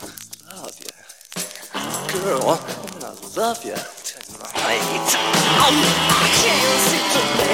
love 0.49 0.75
you. 0.81 0.93
Girl, 2.13 2.41
I 2.41 2.59
wanna 2.93 3.13
love 3.37 3.63
you 3.63 3.77
tonight. 4.05 4.55
I 6.11 6.29
can't 6.41 6.81
seem 6.89 7.54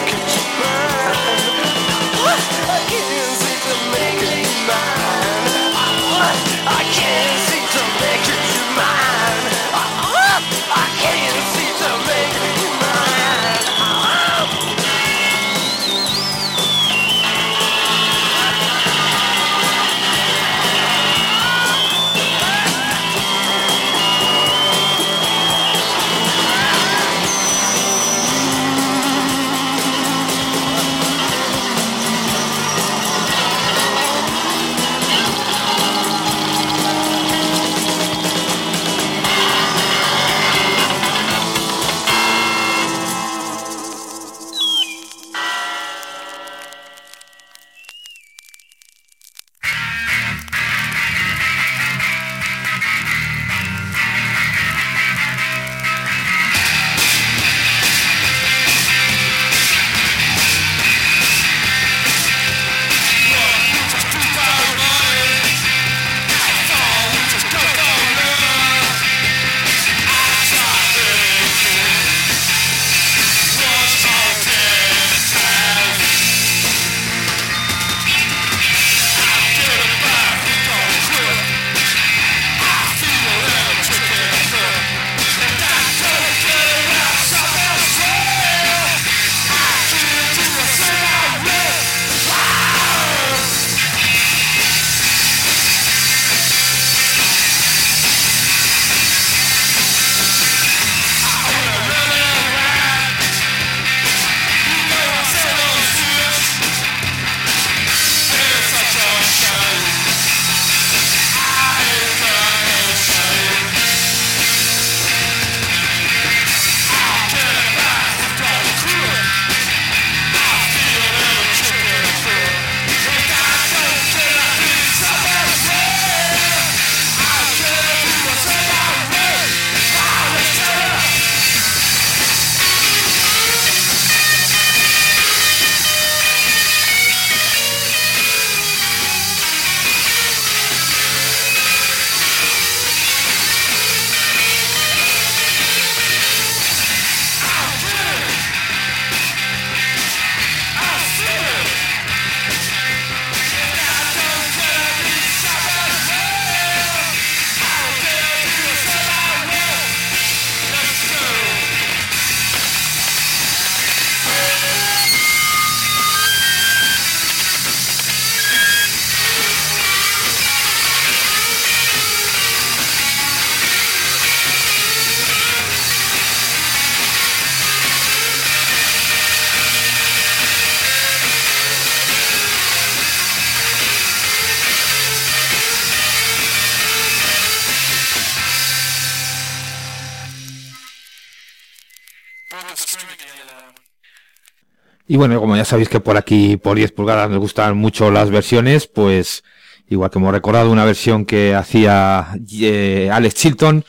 Y 195.10 195.16
bueno, 195.16 195.40
como 195.40 195.56
ya 195.56 195.64
sabéis 195.64 195.88
que 195.88 195.98
por 195.98 196.16
aquí, 196.16 196.56
por 196.56 196.76
10 196.76 196.92
pulgadas, 196.92 197.28
nos 197.28 197.40
gustan 197.40 197.76
mucho 197.76 198.12
las 198.12 198.30
versiones, 198.30 198.86
pues 198.86 199.42
igual 199.88 200.08
que 200.08 200.20
hemos 200.20 200.30
recordado 200.30 200.70
una 200.70 200.84
versión 200.84 201.26
que 201.26 201.52
hacía 201.52 202.28
eh, 202.60 203.10
Alex 203.12 203.34
Chilton, 203.34 203.84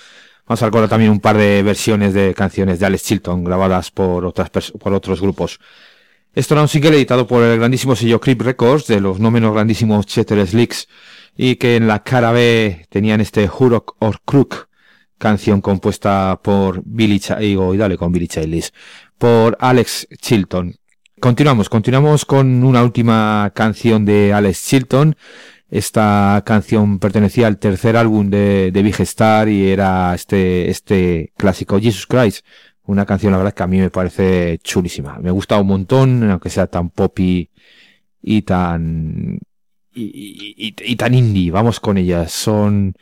vamos 0.47 0.63
a 0.63 0.65
recordar 0.65 0.89
también 0.89 1.11
un 1.11 1.19
par 1.19 1.37
de 1.37 1.61
versiones 1.61 2.15
de 2.15 2.33
canciones 2.33 2.79
de 2.79 2.87
Alex 2.87 3.03
Chilton 3.03 3.43
grabadas 3.43 3.91
por 3.91 4.25
otras 4.25 4.49
por 4.49 4.93
otros 4.93 5.21
grupos. 5.21 5.59
Esto 6.33 6.55
era 6.55 6.63
un 6.63 6.67
single 6.67 6.95
editado 6.95 7.27
por 7.27 7.43
el 7.43 7.59
grandísimo 7.59 7.95
sello 7.95 8.19
Creep 8.19 8.41
Records 8.41 8.87
de 8.87 8.99
los 8.99 9.19
no 9.19 9.29
menos 9.29 9.53
grandísimos 9.53 10.07
Chetter 10.07 10.47
Slicks 10.47 10.87
y 11.37 11.57
que 11.57 11.75
en 11.75 11.85
la 11.85 12.01
cara 12.01 12.31
B 12.31 12.87
tenían 12.89 13.21
este 13.21 13.47
Hurok 13.47 13.95
or 13.99 14.21
Crook, 14.25 14.69
canción 15.19 15.61
compuesta 15.61 16.39
por 16.41 16.81
Billy 16.83 17.19
Ch 17.19 17.39
y 17.41 17.77
dale 17.77 17.95
con 17.95 18.11
Billy 18.11 18.27
Childish, 18.27 18.71
por 19.19 19.55
Alex 19.59 20.07
Chilton. 20.19 20.80
Continuamos, 21.21 21.69
continuamos 21.69 22.25
con 22.25 22.63
una 22.63 22.81
última 22.83 23.51
canción 23.53 24.05
de 24.05 24.33
Alex 24.33 24.65
Chilton. 24.65 25.15
Esta 25.69 26.41
canción 26.43 26.97
pertenecía 26.97 27.45
al 27.45 27.59
tercer 27.59 27.95
álbum 27.95 28.31
de, 28.31 28.71
de 28.71 28.81
Big 28.81 28.99
Star 29.01 29.47
y 29.47 29.69
era 29.69 30.15
este, 30.15 30.71
este 30.71 31.31
clásico 31.37 31.79
Jesus 31.79 32.07
Christ. 32.07 32.43
Una 32.85 33.05
canción, 33.05 33.31
la 33.31 33.37
verdad, 33.37 33.53
que 33.53 33.61
a 33.61 33.67
mí 33.67 33.77
me 33.77 33.91
parece 33.91 34.57
chulísima. 34.63 35.19
Me 35.19 35.29
gusta 35.29 35.59
un 35.59 35.67
montón, 35.67 36.27
aunque 36.27 36.49
sea 36.49 36.65
tan 36.65 36.89
poppy 36.89 37.51
y 38.23 38.41
tan, 38.41 39.37
y, 39.93 40.73
y 40.75 40.95
tan 40.95 41.13
indie. 41.13 41.51
Vamos 41.51 41.79
con 41.79 41.99
ellas. 41.99 42.31
Son, 42.31 42.95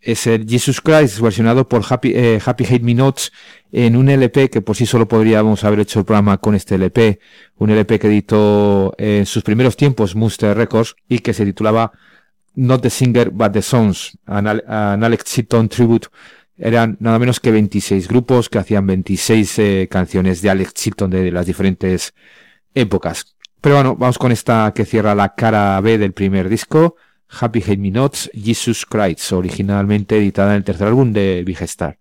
es 0.00 0.26
el 0.26 0.48
Jesus 0.48 0.80
Christ 0.80 1.20
versionado 1.20 1.68
por 1.68 1.82
Happy, 1.88 2.12
eh, 2.14 2.40
Happy 2.44 2.64
Hate 2.64 2.82
Me 2.82 2.94
Notes 2.94 3.32
en 3.72 3.96
un 3.96 4.08
LP 4.08 4.48
que 4.48 4.62
por 4.62 4.76
sí 4.76 4.86
solo 4.86 5.06
podríamos 5.06 5.64
haber 5.64 5.80
hecho 5.80 6.00
el 6.00 6.04
programa 6.04 6.38
con 6.38 6.54
este 6.54 6.76
LP, 6.76 7.20
un 7.56 7.70
LP 7.70 7.98
que 7.98 8.06
editó 8.06 8.94
en 8.98 9.26
sus 9.26 9.42
primeros 9.42 9.76
tiempos 9.76 10.16
Monster 10.16 10.56
Records 10.56 10.96
y 11.08 11.18
que 11.18 11.34
se 11.34 11.44
titulaba 11.44 11.92
Not 12.54 12.82
the 12.82 12.90
Singer 12.90 13.30
but 13.30 13.52
the 13.52 13.62
Songs, 13.62 14.18
an, 14.26 14.46
Alex 15.04 15.24
Chilton 15.24 15.68
Tribute. 15.68 16.08
Eran 16.56 16.96
nada 17.00 17.18
menos 17.18 17.40
que 17.40 17.50
26 17.50 18.08
grupos 18.08 18.48
que 18.48 18.58
hacían 18.58 18.86
26 18.86 19.58
eh, 19.58 19.88
canciones 19.90 20.42
de 20.42 20.50
Alex 20.50 20.74
Chilton 20.74 21.10
de 21.10 21.30
las 21.30 21.46
diferentes 21.46 22.12
épocas. 22.74 23.36
Pero 23.60 23.76
bueno, 23.76 23.96
vamos 23.96 24.18
con 24.18 24.32
esta 24.32 24.72
que 24.74 24.84
cierra 24.84 25.14
la 25.14 25.34
cara 25.34 25.80
B 25.80 25.98
del 25.98 26.12
primer 26.12 26.48
disco. 26.48 26.96
Happy 27.30 27.62
Hate 27.62 27.78
Me 27.78 27.90
Nots, 27.90 28.30
Jesus 28.34 28.84
Christ, 28.84 29.32
originalmente 29.32 30.16
editada 30.16 30.50
en 30.50 30.56
el 30.56 30.64
tercer 30.64 30.88
álbum 30.88 31.12
de 31.12 31.44
Big 31.44 31.62
Star. 31.62 31.99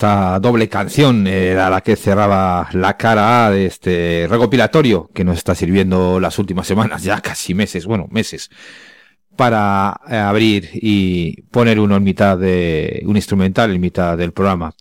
Esta 0.00 0.40
doble 0.40 0.66
canción 0.66 1.26
era 1.26 1.68
la 1.68 1.82
que 1.82 1.94
cerraba 1.94 2.70
la 2.72 2.96
cara 2.96 3.44
A 3.44 3.50
de 3.50 3.66
este 3.66 4.26
recopilatorio 4.30 5.10
que 5.12 5.24
nos 5.24 5.36
está 5.36 5.54
sirviendo 5.54 6.18
las 6.18 6.38
últimas 6.38 6.66
semanas, 6.66 7.02
ya 7.02 7.20
casi 7.20 7.52
meses, 7.52 7.84
bueno, 7.84 8.06
meses, 8.10 8.48
para 9.36 10.00
eh, 10.08 10.16
abrir 10.16 10.70
y 10.72 11.42
poner 11.50 11.78
uno 11.78 11.96
en 11.96 12.02
mitad 12.02 12.38
de 12.38 13.02
un 13.04 13.16
instrumental 13.16 13.74
en 13.74 13.80
mitad 13.82 14.16
del 14.16 14.32
programa. 14.32 14.72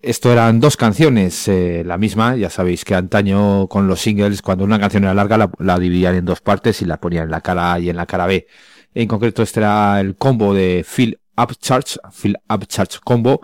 Esto 0.00 0.30
eran 0.30 0.60
dos 0.60 0.76
canciones, 0.76 1.48
eh, 1.48 1.82
la 1.84 1.98
misma, 1.98 2.36
ya 2.36 2.48
sabéis 2.48 2.84
que 2.84 2.94
antaño 2.94 3.66
con 3.66 3.88
los 3.88 4.00
singles, 4.00 4.42
cuando 4.42 4.64
una 4.64 4.78
canción 4.78 5.02
era 5.02 5.12
larga, 5.12 5.50
la, 5.58 5.78
dividían 5.80 6.14
en 6.14 6.24
dos 6.24 6.40
partes 6.40 6.82
y 6.82 6.84
la 6.84 7.00
ponían 7.00 7.24
en 7.24 7.30
la 7.32 7.40
cara 7.40 7.72
A 7.72 7.80
y 7.80 7.90
en 7.90 7.96
la 7.96 8.06
cara 8.06 8.28
B. 8.28 8.46
En 8.94 9.08
concreto, 9.08 9.42
este 9.42 9.58
era 9.58 9.98
el 9.98 10.14
combo 10.14 10.54
de 10.54 10.84
Fill 10.86 11.18
Up 11.36 11.56
Charge, 11.58 11.98
Fill 12.12 12.36
Up 12.48 12.66
Charge 12.66 13.00
Combo, 13.02 13.40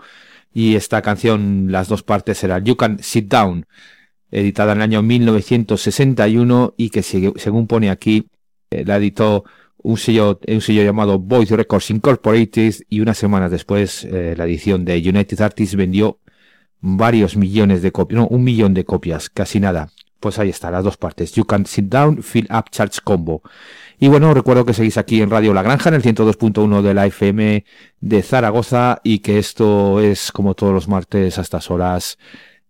y 0.53 0.75
esta 0.75 1.01
canción, 1.01 1.71
las 1.71 1.87
dos 1.87 2.03
partes 2.03 2.43
eran 2.43 2.65
You 2.65 2.75
Can 2.75 2.99
Sit 3.01 3.27
Down, 3.27 3.65
editada 4.31 4.73
en 4.73 4.79
el 4.79 4.83
año 4.83 5.01
1961 5.01 6.73
y 6.77 6.89
que 6.89 7.03
según 7.03 7.67
pone 7.67 7.89
aquí, 7.89 8.27
eh, 8.69 8.83
la 8.85 8.97
editó 8.97 9.43
un 9.81 9.97
sello, 9.97 10.39
un 10.47 10.61
sello 10.61 10.83
llamado 10.83 11.19
Voice 11.19 11.55
Records 11.55 11.89
Incorporated 11.89 12.75
y 12.89 12.99
unas 12.99 13.17
semanas 13.17 13.51
después 13.51 14.03
eh, 14.05 14.35
la 14.37 14.45
edición 14.45 14.85
de 14.85 14.97
United 14.97 15.41
Artists 15.41 15.75
vendió 15.75 16.19
varios 16.81 17.35
millones 17.35 17.81
de 17.81 17.91
copias, 17.91 18.19
no, 18.19 18.27
un 18.27 18.43
millón 18.43 18.73
de 18.73 18.85
copias, 18.85 19.29
casi 19.29 19.59
nada. 19.59 19.89
Pues 20.19 20.37
ahí 20.39 20.49
está, 20.49 20.69
las 20.69 20.83
dos 20.83 20.97
partes. 20.97 21.31
You 21.33 21.45
Can 21.45 21.65
Sit 21.65 21.85
Down, 21.85 22.23
Fill 22.23 22.47
Up 22.51 22.69
Charge 22.71 22.99
Combo. 23.03 23.41
Y 23.99 24.07
bueno, 24.07 24.33
recuerdo 24.33 24.65
que 24.65 24.73
seguís 24.73 24.97
aquí 24.97 25.21
en 25.21 25.29
Radio 25.29 25.53
La 25.53 25.61
Granja, 25.61 25.89
en 25.89 25.95
el 25.95 26.03
102.1 26.03 26.81
de 26.81 26.93
la 26.93 27.05
FM 27.05 27.65
de 27.99 28.21
Zaragoza, 28.21 28.99
y 29.03 29.19
que 29.19 29.39
esto 29.39 29.99
es, 29.99 30.31
como 30.31 30.55
todos 30.55 30.73
los 30.73 30.87
martes, 30.87 31.37
a 31.37 31.41
estas 31.41 31.69
horas, 31.71 32.17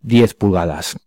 10 0.02 0.34
pulgadas. 0.36 0.98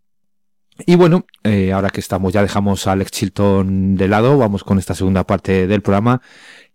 Y 0.86 0.96
bueno, 0.96 1.26
eh, 1.44 1.72
ahora 1.72 1.90
que 1.90 2.00
estamos, 2.00 2.32
ya 2.32 2.42
dejamos 2.42 2.86
a 2.86 2.92
Alex 2.92 3.10
Chilton 3.10 3.96
de 3.96 4.08
lado, 4.08 4.38
vamos 4.38 4.64
con 4.64 4.78
esta 4.78 4.94
segunda 4.94 5.24
parte 5.24 5.66
del 5.66 5.82
programa. 5.82 6.22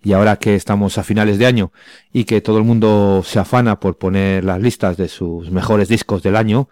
Y 0.03 0.13
ahora 0.13 0.37
que 0.37 0.55
estamos 0.55 0.97
a 0.97 1.03
finales 1.03 1.37
de 1.39 1.47
año 1.47 1.71
y 2.13 2.25
que 2.25 2.39
todo 2.39 2.59
el 2.59 2.63
mundo 2.63 3.23
se 3.25 3.39
afana 3.39 3.79
por 3.79 3.97
poner 3.97 4.43
las 4.43 4.61
listas 4.61 4.95
de 4.95 5.07
sus 5.07 5.51
mejores 5.51 5.89
discos 5.89 6.21
del 6.23 6.35
año, 6.35 6.69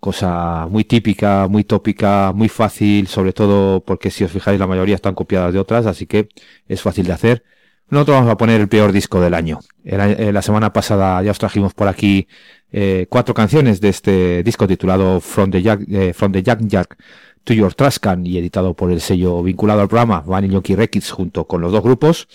cosa 0.00 0.66
muy 0.68 0.84
típica, 0.84 1.46
muy 1.48 1.64
tópica, 1.64 2.32
muy 2.34 2.48
fácil, 2.48 3.06
sobre 3.06 3.32
todo 3.32 3.80
porque 3.84 4.10
si 4.10 4.24
os 4.24 4.32
fijáis 4.32 4.58
la 4.58 4.66
mayoría 4.66 4.96
están 4.96 5.14
copiadas 5.14 5.52
de 5.52 5.58
otras, 5.58 5.86
así 5.86 6.06
que 6.06 6.28
es 6.66 6.82
fácil 6.82 7.06
de 7.06 7.12
hacer. 7.12 7.44
Nosotros 7.90 8.18
vamos 8.18 8.32
a 8.32 8.36
poner 8.36 8.60
el 8.60 8.68
peor 8.68 8.92
disco 8.92 9.20
del 9.20 9.34
año. 9.34 9.60
Eh, 9.84 10.30
la 10.32 10.42
semana 10.42 10.72
pasada 10.72 11.22
ya 11.22 11.32
os 11.32 11.38
trajimos 11.38 11.74
por 11.74 11.88
aquí 11.88 12.28
eh, 12.72 13.06
cuatro 13.10 13.34
canciones 13.34 13.80
de 13.80 13.88
este 13.88 14.42
disco 14.42 14.66
titulado 14.68 15.20
From 15.20 15.50
the 15.50 15.60
Jack, 15.60 15.80
eh, 15.90 16.12
From 16.14 16.32
the 16.32 16.42
Jack 16.42 16.60
Jack 16.62 16.96
to 17.42 17.52
Your 17.52 17.74
Trascan 17.74 18.24
y 18.26 18.38
editado 18.38 18.74
por 18.74 18.92
el 18.92 19.00
sello 19.00 19.42
vinculado 19.42 19.80
al 19.80 19.88
programa 19.88 20.20
Vanilla 20.20 20.54
Yoki 20.54 20.76
Records 20.76 21.10
junto 21.10 21.46
con 21.46 21.60
los 21.60 21.72
dos 21.72 21.82
grupos. 21.82 22.28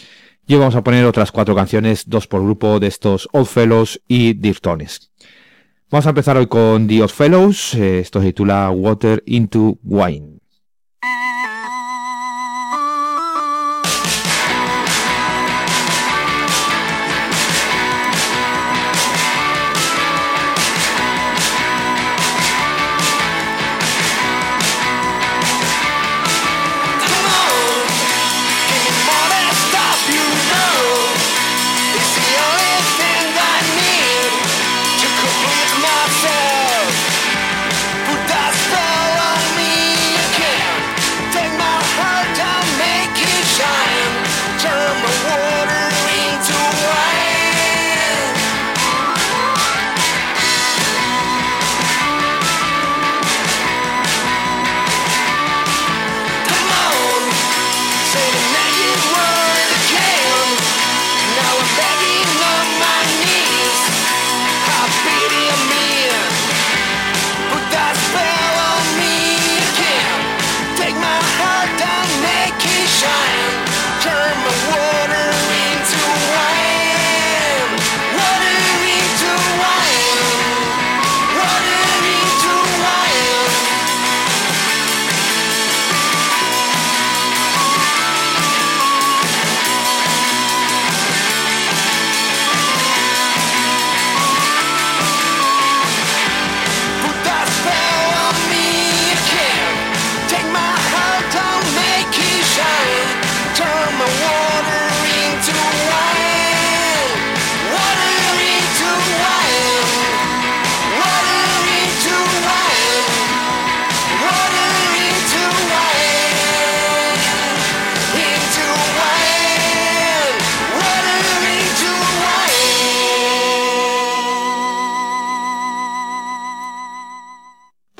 Y 0.45 0.55
vamos 0.55 0.75
a 0.75 0.83
poner 0.83 1.05
otras 1.05 1.31
cuatro 1.31 1.55
canciones, 1.55 2.07
dos 2.07 2.27
por 2.27 2.43
grupo 2.43 2.79
de 2.79 2.87
estos 2.87 3.27
Old 3.31 3.47
Fellows 3.47 4.01
y 4.07 4.33
Dirtones. 4.33 5.11
Vamos 5.95 6.07
a 6.07 6.09
empezar 6.09 6.35
hoy 6.35 6.47
con 6.47 6.87
The 6.87 7.07
Fellows. 7.07 7.73
Eh, 7.73 7.99
esto 7.99 8.19
se 8.19 8.25
titula 8.25 8.69
Water 8.69 9.23
into 9.25 9.79
Wine. 9.81 10.34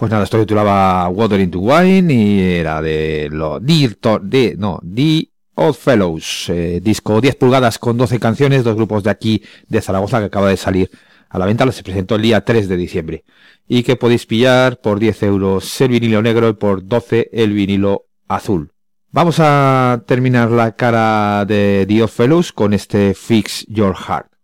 Pues 0.05 0.11
nada, 0.11 0.25
esto 0.25 0.39
titulaba 0.39 1.09
Water 1.09 1.39
into 1.39 1.57
Wine 1.61 2.13
y 2.13 2.39
era 2.59 2.79
de 2.79 3.27
lo 3.31 3.59
de, 3.59 4.55
no, 4.55 4.79
The 4.83 5.29
Old 5.55 5.73
Fellows, 5.73 6.47
eh, 6.49 6.79
disco 6.79 7.19
10 7.19 7.35
pulgadas 7.37 7.79
con 7.79 7.97
12 7.97 8.19
canciones, 8.19 8.63
dos 8.63 8.75
grupos 8.75 9.01
de 9.01 9.09
aquí 9.09 9.41
de 9.67 9.81
Zaragoza 9.81 10.19
que 10.19 10.25
acaba 10.25 10.49
de 10.49 10.57
salir 10.57 10.91
a 11.27 11.39
la 11.39 11.47
venta, 11.47 11.71
se 11.71 11.81
presentó 11.81 12.17
el 12.17 12.21
día 12.21 12.45
3 12.45 12.69
de 12.69 12.77
diciembre 12.77 13.23
y 13.67 13.81
que 13.81 13.95
podéis 13.95 14.27
pillar 14.27 14.79
por 14.79 14.99
10 14.99 15.23
euros 15.23 15.81
el 15.81 15.87
vinilo 15.87 16.21
negro 16.21 16.49
y 16.49 16.53
por 16.53 16.85
12 16.85 17.31
el 17.33 17.53
vinilo 17.53 18.05
azul. 18.27 18.73
Vamos 19.09 19.37
a 19.39 20.03
terminar 20.05 20.51
la 20.51 20.75
cara 20.75 21.45
de 21.45 21.83
The 21.87 22.07
Fellows 22.07 22.53
con 22.53 22.75
este 22.75 23.15
Fix 23.15 23.65
Your 23.67 23.95
Heart. 23.95 24.34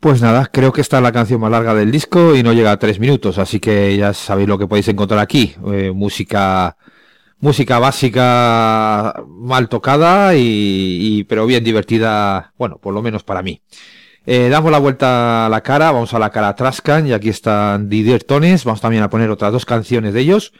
Pues 0.00 0.22
nada, 0.22 0.46
creo 0.50 0.72
que 0.72 0.80
esta 0.80 0.96
es 0.96 1.02
la 1.02 1.12
canción 1.12 1.42
más 1.42 1.50
larga 1.50 1.74
del 1.74 1.90
disco 1.90 2.34
y 2.34 2.42
no 2.42 2.54
llega 2.54 2.72
a 2.72 2.78
tres 2.78 2.98
minutos, 2.98 3.36
así 3.36 3.60
que 3.60 3.94
ya 3.98 4.14
sabéis 4.14 4.48
lo 4.48 4.56
que 4.58 4.66
podéis 4.66 4.88
encontrar 4.88 5.20
aquí. 5.20 5.54
Eh, 5.74 5.92
música, 5.94 6.78
música 7.38 7.78
básica 7.78 9.14
mal 9.28 9.68
tocada 9.68 10.34
y, 10.34 11.24
pero 11.28 11.44
bien 11.44 11.62
divertida, 11.64 12.54
bueno, 12.56 12.78
por 12.78 12.94
lo 12.94 13.02
menos 13.02 13.24
para 13.24 13.42
mí. 13.42 13.60
Eh, 14.24 14.48
damos 14.48 14.72
la 14.72 14.78
vuelta 14.78 15.44
a 15.44 15.48
la 15.50 15.60
cara, 15.62 15.92
vamos 15.92 16.14
a 16.14 16.18
la 16.18 16.30
cara 16.30 16.54
Trascan 16.56 17.06
y 17.06 17.12
aquí 17.12 17.28
están 17.28 17.90
Didier 17.90 18.24
Tones, 18.24 18.64
vamos 18.64 18.80
también 18.80 19.02
a 19.02 19.10
poner 19.10 19.28
otras 19.28 19.52
dos 19.52 19.66
canciones 19.66 20.14
de 20.14 20.20
ellos. 20.20 20.54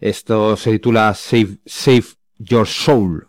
Esto 0.00 0.56
se 0.56 0.70
titula 0.70 1.12
Save, 1.14 1.58
Save 1.66 2.04
Your 2.38 2.68
Soul. 2.68 3.25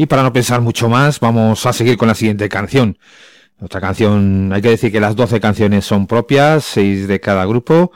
Y 0.00 0.06
para 0.06 0.22
no 0.22 0.32
pensar 0.32 0.62
mucho 0.62 0.88
más, 0.88 1.20
vamos 1.20 1.66
a 1.66 1.74
seguir 1.74 1.98
con 1.98 2.08
la 2.08 2.14
siguiente 2.14 2.48
canción. 2.48 2.96
Otra 3.60 3.82
canción, 3.82 4.50
hay 4.50 4.62
que 4.62 4.70
decir 4.70 4.90
que 4.90 4.98
las 4.98 5.14
12 5.14 5.40
canciones 5.40 5.84
son 5.84 6.06
propias, 6.06 6.64
6 6.64 7.06
de 7.06 7.20
cada 7.20 7.44
grupo. 7.44 7.92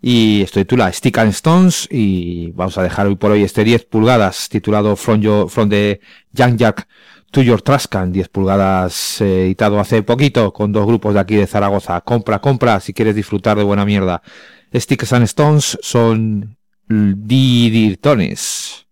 Y 0.00 0.42
esto 0.42 0.60
titula 0.60 0.92
Stick 0.92 1.18
and 1.18 1.30
Stones 1.30 1.88
y 1.90 2.52
vamos 2.52 2.78
a 2.78 2.84
dejar 2.84 3.08
hoy 3.08 3.16
por 3.16 3.32
hoy 3.32 3.42
este 3.42 3.64
10 3.64 3.86
pulgadas 3.86 4.48
titulado 4.48 4.94
From 4.94 5.20
the 5.68 6.00
Young 6.30 6.58
Jack 6.58 6.86
to 7.32 7.42
Your 7.42 7.60
Trascan, 7.60 8.12
10 8.12 8.28
pulgadas 8.28 9.20
eh, 9.20 9.46
editado 9.46 9.80
hace 9.80 10.04
poquito 10.04 10.52
con 10.52 10.70
dos 10.70 10.86
grupos 10.86 11.14
de 11.14 11.18
aquí 11.18 11.34
de 11.34 11.48
Zaragoza. 11.48 12.00
Compra, 12.02 12.38
compra 12.38 12.78
si 12.78 12.92
quieres 12.92 13.16
disfrutar 13.16 13.58
de 13.58 13.64
buena 13.64 13.84
mierda. 13.84 14.22
Sticks 14.72 15.12
and 15.12 15.24
Stones 15.24 15.76
son 15.82 16.56
Didirtones. 16.86 18.87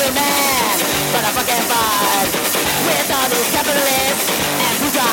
Man, 0.00 0.76
but 1.12 1.28
a 1.28 1.30
fucking 1.36 1.64
fraud. 1.68 2.28
With 2.88 3.08
all 3.12 3.28
these 3.28 3.50
capitalists 3.52 4.32
and 4.32 4.74
bourgeois 4.80 5.12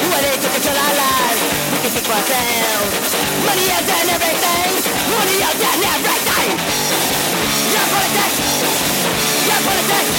who 0.00 0.08
are 0.08 0.24
they 0.24 0.40
to 0.40 0.48
control 0.48 0.72
our 0.72 0.94
lives? 0.96 1.40
We 1.68 1.76
can 1.84 1.90
think 1.92 2.06
for 2.08 2.16
ourselves. 2.16 3.12
Money 3.44 3.68
is 3.68 3.84
done 3.84 4.08
everything. 4.08 4.72
Money 5.12 5.36
is 5.36 5.56
done 5.60 5.82
everything. 5.84 6.50
Your 7.68 7.86
politics. 7.92 8.40
Your 9.52 9.60
politics. 9.68 10.16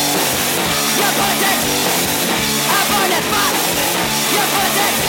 Your 0.94 1.12
politics. 1.18 1.66
Our 2.70 2.86
foreign 2.86 3.26
fuck. 3.34 3.56
Your 4.30 4.48
politics. 4.54 5.00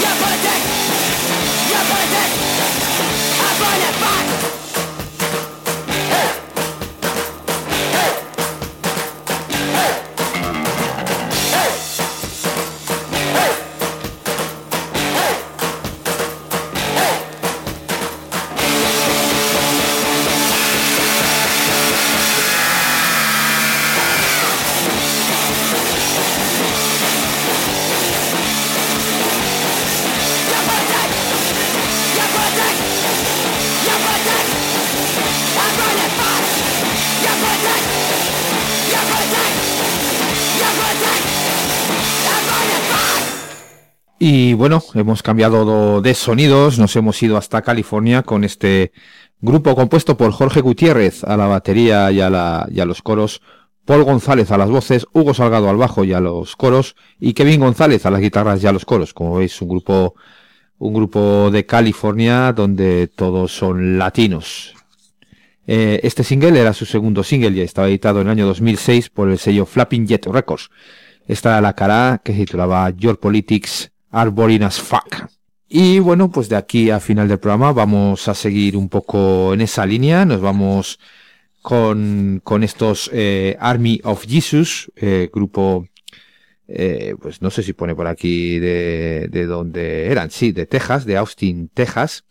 Your 0.00 0.14
politics. 0.16 0.68
Your 1.68 1.84
politics. 1.92 2.36
Our 3.36 3.54
foreign 3.60 3.94
fuck. 4.00 4.63
Bueno, 44.64 44.82
hemos 44.94 45.22
cambiado 45.22 46.00
de 46.00 46.14
sonidos, 46.14 46.78
nos 46.78 46.96
hemos 46.96 47.22
ido 47.22 47.36
hasta 47.36 47.60
California 47.60 48.22
con 48.22 48.44
este 48.44 48.92
grupo 49.42 49.74
compuesto 49.74 50.16
por 50.16 50.32
Jorge 50.32 50.62
Gutiérrez 50.62 51.22
a 51.22 51.36
la 51.36 51.44
batería 51.44 52.10
y 52.10 52.22
a, 52.22 52.30
la, 52.30 52.66
y 52.70 52.80
a 52.80 52.86
los 52.86 53.02
coros, 53.02 53.42
Paul 53.84 54.04
González 54.04 54.50
a 54.52 54.56
las 54.56 54.70
voces, 54.70 55.06
Hugo 55.12 55.34
Salgado 55.34 55.68
al 55.68 55.76
bajo 55.76 56.02
y 56.02 56.14
a 56.14 56.20
los 56.20 56.56
coros, 56.56 56.96
y 57.20 57.34
Kevin 57.34 57.60
González 57.60 58.06
a 58.06 58.10
las 58.10 58.22
guitarras 58.22 58.64
y 58.64 58.66
a 58.66 58.72
los 58.72 58.86
coros. 58.86 59.12
Como 59.12 59.34
veis, 59.34 59.60
un 59.60 59.68
grupo, 59.68 60.14
un 60.78 60.94
grupo 60.94 61.50
de 61.50 61.66
California 61.66 62.54
donde 62.54 63.08
todos 63.08 63.54
son 63.54 63.98
latinos. 63.98 64.72
Eh, 65.66 66.00
este 66.02 66.24
single 66.24 66.58
era 66.58 66.72
su 66.72 66.86
segundo 66.86 67.22
single 67.22 67.50
y 67.50 67.60
estaba 67.60 67.88
editado 67.88 68.22
en 68.22 68.28
el 68.28 68.30
año 68.30 68.46
2006 68.46 69.10
por 69.10 69.28
el 69.28 69.36
sello 69.36 69.66
Flapping 69.66 70.06
Jet 70.06 70.24
Records. 70.24 70.70
Esta 71.28 71.50
era 71.50 71.60
la 71.60 71.74
cara 71.74 72.22
que 72.24 72.32
se 72.32 72.38
titulaba 72.38 72.88
Your 72.96 73.20
Politics 73.20 73.90
are 74.14 74.30
boring 74.30 74.62
as 74.62 74.80
fuck. 74.80 75.28
Y 75.68 75.98
bueno, 75.98 76.30
pues 76.30 76.48
de 76.48 76.56
aquí 76.56 76.90
a 76.90 77.00
final 77.00 77.26
del 77.26 77.40
programa 77.40 77.72
vamos 77.72 78.28
a 78.28 78.34
seguir 78.34 78.76
un 78.76 78.88
poco 78.88 79.52
en 79.52 79.60
esa 79.60 79.84
línea. 79.84 80.24
Nos 80.24 80.40
vamos 80.40 81.00
con, 81.62 82.40
con 82.44 82.62
estos 82.62 83.10
eh, 83.12 83.56
Army 83.58 84.00
of 84.04 84.24
Jesus, 84.24 84.92
eh, 84.94 85.30
grupo, 85.32 85.88
eh, 86.68 87.16
pues 87.20 87.42
no 87.42 87.50
sé 87.50 87.62
si 87.62 87.72
pone 87.72 87.94
por 87.94 88.06
aquí 88.06 88.58
de, 88.60 89.28
de 89.30 89.46
dónde 89.46 90.06
eran, 90.12 90.30
sí, 90.30 90.52
de 90.52 90.66
Texas, 90.66 91.06
de 91.06 91.16
Austin, 91.16 91.68
Texas, 91.74 92.24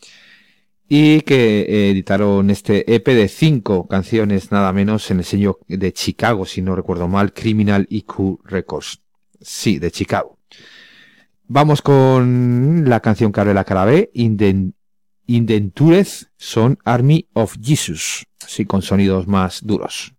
y 0.88 1.22
que 1.22 1.90
editaron 1.90 2.50
este 2.50 2.94
EP 2.96 3.08
de 3.08 3.28
cinco 3.28 3.88
canciones 3.88 4.52
nada 4.52 4.72
menos 4.72 5.10
en 5.12 5.20
el 5.20 5.26
sello 5.26 5.60
de 5.68 5.92
Chicago, 5.92 6.46
si 6.46 6.62
no 6.62 6.76
recuerdo 6.76 7.08
mal, 7.08 7.34
Criminal 7.34 7.88
IQ 7.90 8.40
Records. 8.46 9.02
Sí, 9.42 9.80
de 9.80 9.92
Chicago. 9.92 10.38
Vamos 11.48 11.82
con 11.82 12.86
la 12.88 13.02
canción 13.02 13.32
que 13.32 13.42
abre 13.42 13.54
la 13.54 13.66
cara 13.66 13.86
Indentures 15.26 16.32
son 16.38 16.80
Army 16.86 17.28
of 17.34 17.58
Jesus, 17.62 18.26
así 18.44 18.66
con 18.66 18.82
sonidos 18.82 19.28
más 19.28 19.66
duros. 19.66 20.14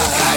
Wow. 0.00 0.29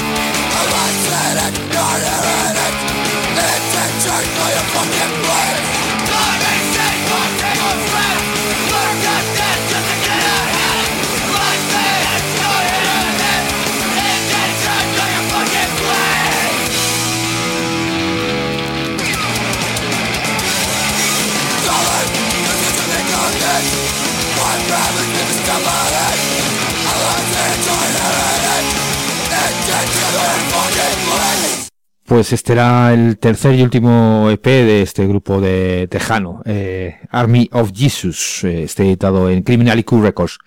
Pues 32.14 32.32
este 32.32 32.53
era 32.53 32.93
el 32.93 33.18
tercer 33.18 33.55
y 33.55 33.64
último 33.64 34.30
EP 34.30 34.45
de 34.45 34.84
este 34.84 35.07
grupo 35.07 35.41
de 35.41 35.88
tejano, 35.89 36.43
eh, 36.45 36.99
Army 37.09 37.49
of 37.51 37.72
Jesus, 37.74 38.43
eh, 38.43 38.61
este 38.66 38.84
editado 38.84 39.32
en 39.32 39.41
Criminal 39.41 39.80
IQ 39.80 39.93
Records. 39.93 40.38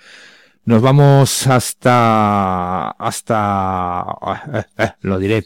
Nos 0.64 0.80
vamos 0.80 1.48
hasta, 1.48 2.90
hasta, 2.90 4.06
eh, 4.78 4.90
lo 5.00 5.18
diré, 5.18 5.42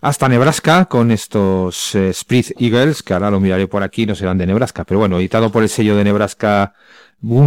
hasta 0.00 0.28
Nebraska 0.28 0.86
con 0.86 1.12
estos 1.12 1.94
Split 1.94 2.60
Eagles, 2.60 3.04
que 3.04 3.12
ahora 3.14 3.30
lo 3.30 3.38
miraré 3.38 3.68
por 3.68 3.84
aquí, 3.84 4.06
no 4.06 4.16
serán 4.16 4.36
de 4.36 4.48
Nebraska, 4.48 4.82
pero 4.82 4.98
bueno, 4.98 5.20
editado 5.20 5.52
por 5.52 5.62
el 5.62 5.68
sello 5.68 5.94
de 5.94 6.02
Nebraska 6.02 6.74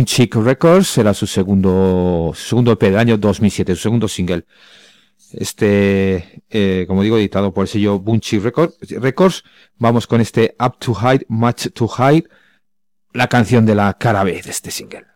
Chick 0.05 0.35
Records, 0.35 0.99
era 0.99 1.13
su 1.13 1.27
segundo, 1.27 2.31
segundo 2.33 2.71
EP 2.71 2.81
del 2.81 2.97
año 2.97 3.17
2007, 3.17 3.75
su 3.75 3.81
segundo 3.81 4.07
single. 4.07 4.45
Este, 5.33 6.43
eh, 6.49 6.85
como 6.87 7.03
digo, 7.03 7.17
editado 7.17 7.53
por 7.53 7.63
el 7.63 7.67
sello 7.67 7.99
Bunchy 7.99 8.39
Records. 8.39 9.43
Vamos 9.77 10.07
con 10.07 10.21
este 10.21 10.55
Up 10.59 10.77
to 10.79 10.93
Hide, 10.93 11.25
Much 11.27 11.67
to 11.73 11.87
Hide, 11.87 12.29
la 13.13 13.27
canción 13.27 13.65
de 13.65 13.75
la 13.75 13.93
cara 13.93 14.23
B 14.23 14.41
de 14.41 14.49
este 14.49 14.71
single. 14.71 15.12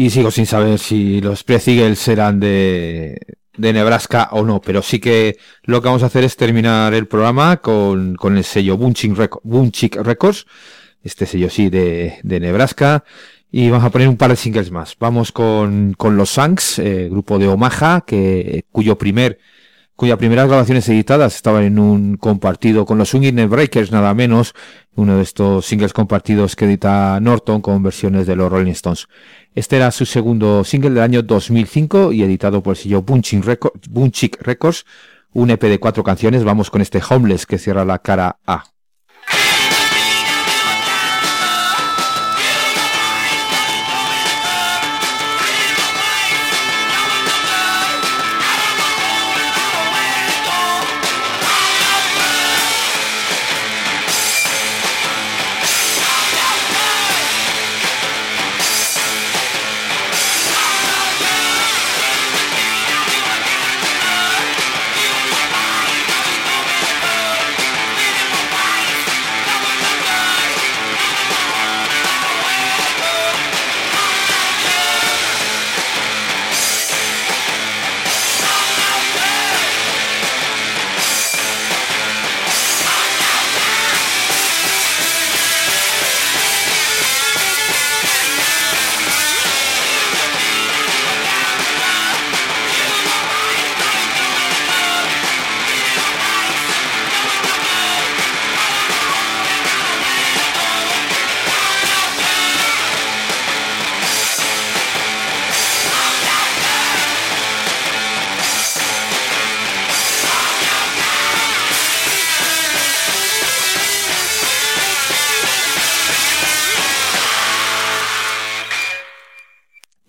Y 0.00 0.08
sigo 0.08 0.30
sin 0.30 0.46
saber 0.46 0.78
si 0.78 1.20
los 1.20 1.44
Prez 1.44 1.68
Eagles 1.68 1.98
serán 1.98 2.40
de, 2.40 3.20
de 3.58 3.72
Nebraska 3.74 4.30
o 4.32 4.42
no, 4.46 4.62
pero 4.62 4.80
sí 4.80 4.98
que 4.98 5.36
lo 5.64 5.82
que 5.82 5.88
vamos 5.88 6.02
a 6.02 6.06
hacer 6.06 6.24
es 6.24 6.38
terminar 6.38 6.94
el 6.94 7.06
programa 7.06 7.58
con, 7.58 8.14
con 8.14 8.38
el 8.38 8.44
sello 8.44 8.78
Bunchik 8.78 9.96
Records, 9.96 10.46
este 11.02 11.26
sello 11.26 11.50
sí 11.50 11.68
de, 11.68 12.18
de 12.22 12.40
Nebraska, 12.40 13.04
y 13.52 13.68
vamos 13.68 13.84
a 13.84 13.90
poner 13.90 14.08
un 14.08 14.16
par 14.16 14.30
de 14.30 14.36
singles 14.36 14.70
más. 14.70 14.96
Vamos 14.98 15.32
con, 15.32 15.92
con 15.92 16.16
los 16.16 16.30
Sanks, 16.30 16.78
eh, 16.78 17.08
grupo 17.10 17.38
de 17.38 17.48
Omaha, 17.48 18.02
que, 18.06 18.64
cuyo 18.72 18.96
primer, 18.96 19.38
cuya 20.00 20.16
primeras 20.16 20.48
grabaciones 20.48 20.88
editadas 20.88 21.36
estaban 21.36 21.62
en 21.62 21.78
un 21.78 22.16
compartido 22.16 22.86
con 22.86 22.96
los 22.96 23.10
Swinging 23.10 23.50
Breakers, 23.50 23.92
nada 23.92 24.14
menos, 24.14 24.54
uno 24.94 25.18
de 25.18 25.22
estos 25.22 25.66
singles 25.66 25.92
compartidos 25.92 26.56
que 26.56 26.64
edita 26.64 27.20
Norton 27.20 27.60
con 27.60 27.82
versiones 27.82 28.26
de 28.26 28.34
los 28.34 28.50
Rolling 28.50 28.72
Stones. 28.72 29.08
Este 29.54 29.76
era 29.76 29.90
su 29.90 30.06
segundo 30.06 30.64
single 30.64 30.92
del 30.92 31.02
año 31.02 31.20
2005 31.20 32.12
y 32.12 32.22
editado 32.22 32.62
por 32.62 32.76
el 32.78 32.82
sello 32.82 33.02
Bunchik 33.02 34.40
Records, 34.40 34.86
un 35.34 35.50
EP 35.50 35.60
de 35.64 35.78
cuatro 35.78 36.02
canciones. 36.02 36.44
Vamos 36.44 36.70
con 36.70 36.80
este 36.80 37.02
Homeless 37.06 37.44
que 37.44 37.58
cierra 37.58 37.84
la 37.84 37.98
cara 37.98 38.38
A. 38.46 38.64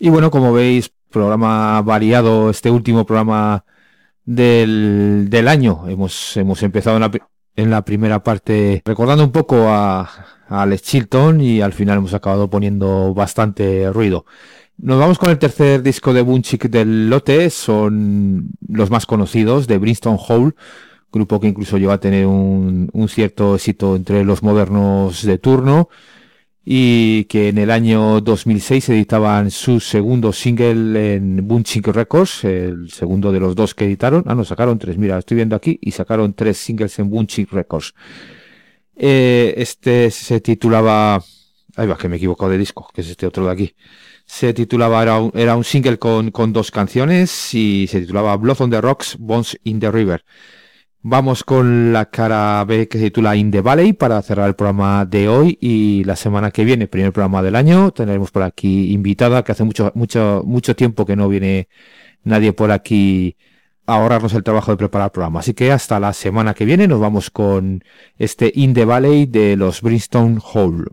Y 0.04 0.10
bueno, 0.10 0.32
como 0.32 0.52
veis, 0.52 0.90
programa 1.12 1.80
variado, 1.80 2.50
este 2.50 2.72
último 2.72 3.06
programa 3.06 3.64
del, 4.24 5.28
del 5.30 5.46
año. 5.46 5.84
Hemos, 5.86 6.36
hemos 6.36 6.60
empezado 6.64 6.96
en 6.96 7.02
la, 7.02 7.10
en 7.54 7.70
la 7.70 7.84
primera 7.84 8.20
parte 8.20 8.82
recordando 8.84 9.22
un 9.22 9.30
poco 9.30 9.68
a, 9.68 10.00
a 10.00 10.62
Alex 10.62 10.82
Chilton 10.82 11.40
y 11.40 11.60
al 11.60 11.72
final 11.72 11.98
hemos 11.98 12.14
acabado 12.14 12.50
poniendo 12.50 13.14
bastante 13.14 13.92
ruido. 13.92 14.26
Nos 14.76 14.98
vamos 14.98 15.20
con 15.20 15.30
el 15.30 15.38
tercer 15.38 15.84
disco 15.84 16.12
de 16.12 16.22
Bunchik 16.22 16.68
del 16.68 17.08
lote, 17.08 17.48
son 17.48 18.48
los 18.66 18.90
más 18.90 19.06
conocidos 19.06 19.68
de 19.68 19.78
Brimstone 19.78 20.18
Hole, 20.18 20.54
grupo 21.12 21.38
que 21.38 21.46
incluso 21.46 21.78
llegó 21.78 21.92
a 21.92 22.00
tener 22.00 22.26
un, 22.26 22.90
un 22.92 23.08
cierto 23.08 23.54
éxito 23.54 23.94
entre 23.94 24.24
los 24.24 24.42
modernos 24.42 25.22
de 25.22 25.38
turno 25.38 25.90
y 26.64 27.24
que 27.24 27.48
en 27.48 27.58
el 27.58 27.70
año 27.70 28.20
2006 28.20 28.90
editaban 28.90 29.50
su 29.50 29.80
segundo 29.80 30.32
single 30.32 31.14
en 31.14 31.46
Bunching 31.46 31.82
Records, 31.82 32.44
el 32.44 32.90
segundo 32.90 33.32
de 33.32 33.40
los 33.40 33.56
dos 33.56 33.74
que 33.74 33.84
editaron. 33.84 34.22
Ah, 34.26 34.34
no, 34.34 34.44
sacaron 34.44 34.78
tres, 34.78 34.96
mira, 34.96 35.18
estoy 35.18 35.36
viendo 35.36 35.56
aquí, 35.56 35.78
y 35.80 35.90
sacaron 35.90 36.34
tres 36.34 36.58
singles 36.58 36.98
en 36.98 37.10
Bunching 37.10 37.48
Records. 37.50 37.94
Eh, 38.94 39.54
este 39.56 40.10
se 40.10 40.40
titulaba, 40.40 41.22
ay 41.76 41.86
va, 41.88 41.98
que 41.98 42.08
me 42.08 42.16
he 42.16 42.18
equivocado 42.18 42.50
de 42.52 42.58
disco, 42.58 42.88
que 42.94 43.00
es 43.00 43.10
este 43.10 43.26
otro 43.26 43.46
de 43.46 43.52
aquí. 43.52 43.74
Se 44.24 44.54
titulaba, 44.54 45.02
era 45.34 45.56
un, 45.56 45.64
single 45.64 45.98
con 45.98 46.52
dos 46.52 46.70
canciones 46.70 47.52
y 47.54 47.86
se 47.88 48.00
titulaba 48.00 48.36
Blood 48.36 48.60
on 48.60 48.70
the 48.70 48.80
Rocks, 48.80 49.16
Bones 49.18 49.58
in 49.64 49.80
the 49.80 49.90
River. 49.90 50.24
Vamos 51.04 51.42
con 51.42 51.92
la 51.92 52.06
cara 52.10 52.64
B 52.64 52.86
que 52.86 52.96
se 52.96 53.04
titula 53.06 53.34
In 53.34 53.50
the 53.50 53.60
Valley 53.60 53.92
para 53.92 54.22
cerrar 54.22 54.46
el 54.46 54.54
programa 54.54 55.04
de 55.04 55.28
hoy 55.28 55.58
y 55.60 56.04
la 56.04 56.14
semana 56.14 56.52
que 56.52 56.64
viene, 56.64 56.86
primer 56.86 57.12
programa 57.12 57.42
del 57.42 57.56
año, 57.56 57.90
tendremos 57.90 58.30
por 58.30 58.44
aquí 58.44 58.92
invitada 58.92 59.42
que 59.42 59.50
hace 59.50 59.64
mucho, 59.64 59.90
mucho, 59.96 60.42
mucho 60.46 60.76
tiempo 60.76 61.04
que 61.04 61.16
no 61.16 61.28
viene 61.28 61.68
nadie 62.22 62.52
por 62.52 62.70
aquí 62.70 63.36
a 63.84 63.96
ahorrarnos 63.96 64.32
el 64.34 64.44
trabajo 64.44 64.70
de 64.70 64.76
preparar 64.76 65.06
el 65.06 65.10
programa. 65.10 65.40
Así 65.40 65.54
que 65.54 65.72
hasta 65.72 65.98
la 65.98 66.12
semana 66.12 66.54
que 66.54 66.64
viene 66.64 66.86
nos 66.86 67.00
vamos 67.00 67.30
con 67.30 67.82
este 68.16 68.52
In 68.54 68.72
the 68.72 68.84
Valley 68.84 69.26
de 69.26 69.56
los 69.56 69.82
Brimstone 69.82 70.38
Hall. 70.40 70.86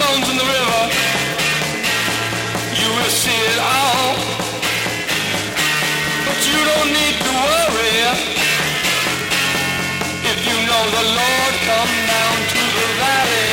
bones 0.00 0.26
in 0.32 0.36
the 0.42 0.48
river. 0.56 0.82
You 2.80 2.88
will 2.96 3.12
see 3.22 3.40
it 3.52 3.58
all. 3.60 4.16
But 6.26 6.38
you 6.48 6.60
don't 6.70 6.90
need 7.00 7.16
to 7.26 7.32
worry 7.46 7.94
if 10.30 10.38
you 10.48 10.56
know 10.68 10.82
the 10.98 11.06
Lord 11.20 11.54
come 11.68 11.94
down 12.14 12.36
to 12.54 12.62
the 12.78 12.86
valley. 13.00 13.52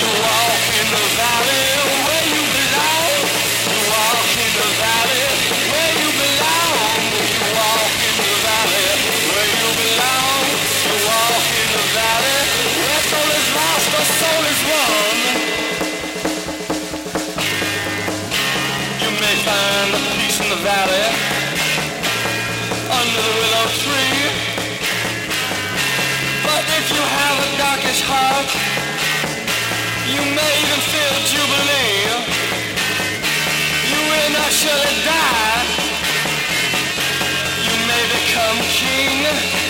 You 0.00 0.08
walk 0.22 0.64
in 0.80 0.86
the 0.94 1.17
may 30.38 30.52
even 30.62 30.80
feel 30.92 31.16
jubilee. 31.30 32.06
You 33.90 33.98
will 34.10 34.30
not 34.30 34.50
surely 34.52 34.96
die. 35.04 35.64
You 37.66 37.76
may 37.90 38.04
become 38.14 38.58
king 38.78 39.67